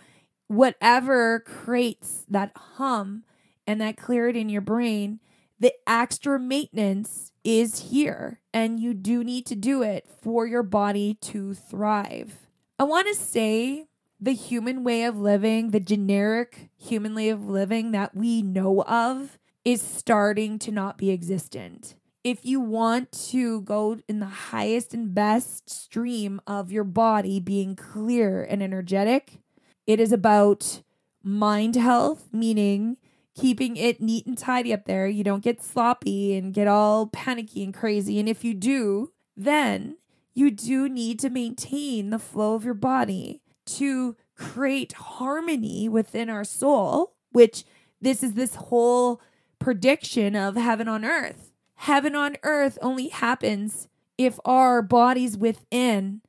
whatever 0.47 1.39
creates 1.41 2.25
that 2.29 2.51
hum 2.55 3.23
and 3.67 3.79
that 3.81 3.97
clarity 3.97 4.41
in 4.41 4.49
your 4.49 4.61
brain, 4.61 5.19
the 5.59 5.73
extra 5.87 6.39
maintenance 6.39 7.30
is 7.43 7.91
here 7.91 8.39
and 8.53 8.79
you 8.79 8.93
do 8.93 9.23
need 9.23 9.45
to 9.47 9.55
do 9.55 9.81
it 9.81 10.07
for 10.21 10.45
your 10.45 10.63
body 10.63 11.15
to 11.21 11.53
thrive. 11.53 12.47
I 12.77 12.83
want 12.83 13.07
to 13.07 13.15
say 13.15 13.87
the 14.19 14.33
human 14.33 14.83
way 14.83 15.03
of 15.03 15.17
living, 15.17 15.71
the 15.71 15.79
generic 15.79 16.69
human 16.77 17.15
way 17.15 17.29
of 17.29 17.47
living 17.47 17.91
that 17.91 18.15
we 18.15 18.41
know 18.41 18.83
of, 18.83 19.39
is 19.65 19.81
starting 19.81 20.59
to 20.59 20.71
not 20.71 20.97
be 20.97 21.09
existent. 21.09 21.95
If 22.23 22.45
you 22.45 22.59
want 22.59 23.11
to 23.29 23.61
go 23.61 23.97
in 24.07 24.19
the 24.19 24.27
highest 24.27 24.93
and 24.93 25.13
best 25.13 25.69
stream 25.69 26.39
of 26.45 26.71
your 26.71 26.83
body 26.83 27.39
being 27.39 27.75
clear 27.75 28.43
and 28.43 28.61
energetic, 28.61 29.39
it 29.87 29.99
is 29.99 30.11
about 30.11 30.83
mind 31.23 31.75
health, 31.75 32.29
meaning 32.31 32.97
keeping 33.41 33.75
it 33.75 33.99
neat 33.99 34.27
and 34.27 34.37
tidy 34.37 34.71
up 34.71 34.85
there. 34.85 35.07
You 35.07 35.23
don't 35.23 35.43
get 35.43 35.63
sloppy 35.63 36.37
and 36.37 36.53
get 36.53 36.67
all 36.67 37.07
panicky 37.07 37.63
and 37.63 37.73
crazy. 37.73 38.19
And 38.19 38.29
if 38.29 38.43
you 38.43 38.53
do, 38.53 39.11
then 39.35 39.97
you 40.35 40.51
do 40.51 40.87
need 40.87 41.17
to 41.19 41.29
maintain 41.31 42.11
the 42.11 42.19
flow 42.19 42.53
of 42.53 42.63
your 42.63 42.75
body 42.75 43.41
to 43.65 44.15
create 44.37 44.93
harmony 44.93 45.89
within 45.89 46.29
our 46.29 46.43
soul, 46.43 47.15
which 47.31 47.65
this 47.99 48.21
is 48.21 48.33
this 48.33 48.53
whole 48.55 49.19
prediction 49.57 50.35
of 50.35 50.55
heaven 50.55 50.87
on 50.87 51.03
earth. 51.03 51.51
Heaven 51.75 52.15
on 52.15 52.37
earth 52.43 52.77
only 52.79 53.07
happens 53.07 53.87
if 54.19 54.39
our 54.45 54.83
bodies 54.83 55.35
within 55.35 56.21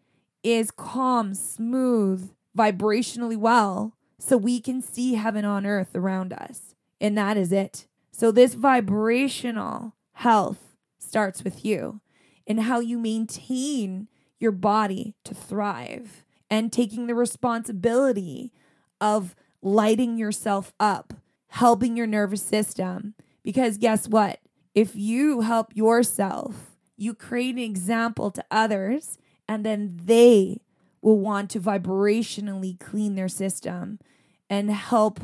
is 0.42 0.70
calm, 0.70 1.34
smooth, 1.34 2.30
vibrationally 2.56 3.36
well, 3.36 3.98
so 4.18 4.38
we 4.38 4.60
can 4.60 4.80
see 4.80 5.14
heaven 5.14 5.44
on 5.44 5.66
earth 5.66 5.94
around 5.94 6.32
us. 6.32 6.71
And 7.02 7.18
that 7.18 7.36
is 7.36 7.52
it. 7.52 7.88
So, 8.12 8.30
this 8.30 8.54
vibrational 8.54 9.96
health 10.12 10.76
starts 11.00 11.42
with 11.42 11.64
you 11.64 12.00
and 12.46 12.60
how 12.60 12.78
you 12.78 12.96
maintain 12.96 14.08
your 14.38 14.52
body 14.52 15.16
to 15.24 15.34
thrive 15.34 16.24
and 16.48 16.72
taking 16.72 17.08
the 17.08 17.14
responsibility 17.14 18.52
of 19.00 19.34
lighting 19.62 20.16
yourself 20.16 20.72
up, 20.78 21.14
helping 21.48 21.96
your 21.96 22.06
nervous 22.06 22.42
system. 22.42 23.14
Because 23.42 23.78
guess 23.78 24.06
what? 24.06 24.38
If 24.74 24.94
you 24.94 25.40
help 25.40 25.74
yourself, 25.74 26.76
you 26.96 27.14
create 27.14 27.56
an 27.56 27.62
example 27.62 28.30
to 28.30 28.44
others, 28.50 29.18
and 29.48 29.66
then 29.66 29.98
they 30.04 30.60
will 31.00 31.18
want 31.18 31.50
to 31.50 31.60
vibrationally 31.60 32.78
clean 32.78 33.16
their 33.16 33.28
system 33.28 33.98
and 34.48 34.70
help 34.70 35.20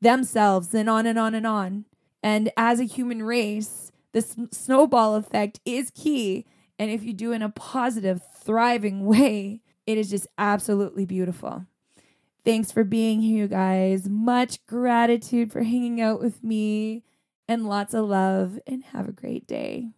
themselves, 0.00 0.74
and 0.74 0.88
on 0.88 1.06
and 1.06 1.18
on 1.18 1.34
and 1.34 1.46
on. 1.46 1.84
And 2.22 2.50
as 2.56 2.80
a 2.80 2.84
human 2.84 3.22
race, 3.22 3.92
this 4.12 4.36
snowball 4.50 5.14
effect 5.14 5.60
is 5.64 5.90
key. 5.90 6.46
And 6.78 6.90
if 6.90 7.02
you 7.02 7.12
do 7.12 7.32
in 7.32 7.42
a 7.42 7.48
positive, 7.48 8.20
thriving 8.40 9.06
way, 9.06 9.60
it 9.86 9.98
is 9.98 10.10
just 10.10 10.26
absolutely 10.38 11.04
beautiful. 11.04 11.66
Thanks 12.44 12.70
for 12.70 12.84
being 12.84 13.22
here, 13.22 13.44
you 13.44 13.48
guys. 13.48 14.08
Much 14.08 14.64
gratitude 14.66 15.50
for 15.50 15.62
hanging 15.62 16.00
out 16.00 16.20
with 16.20 16.44
me 16.44 17.02
and 17.48 17.68
lots 17.68 17.94
of 17.94 18.06
love, 18.06 18.58
and 18.66 18.82
have 18.84 19.08
a 19.08 19.12
great 19.12 19.46
day. 19.46 19.90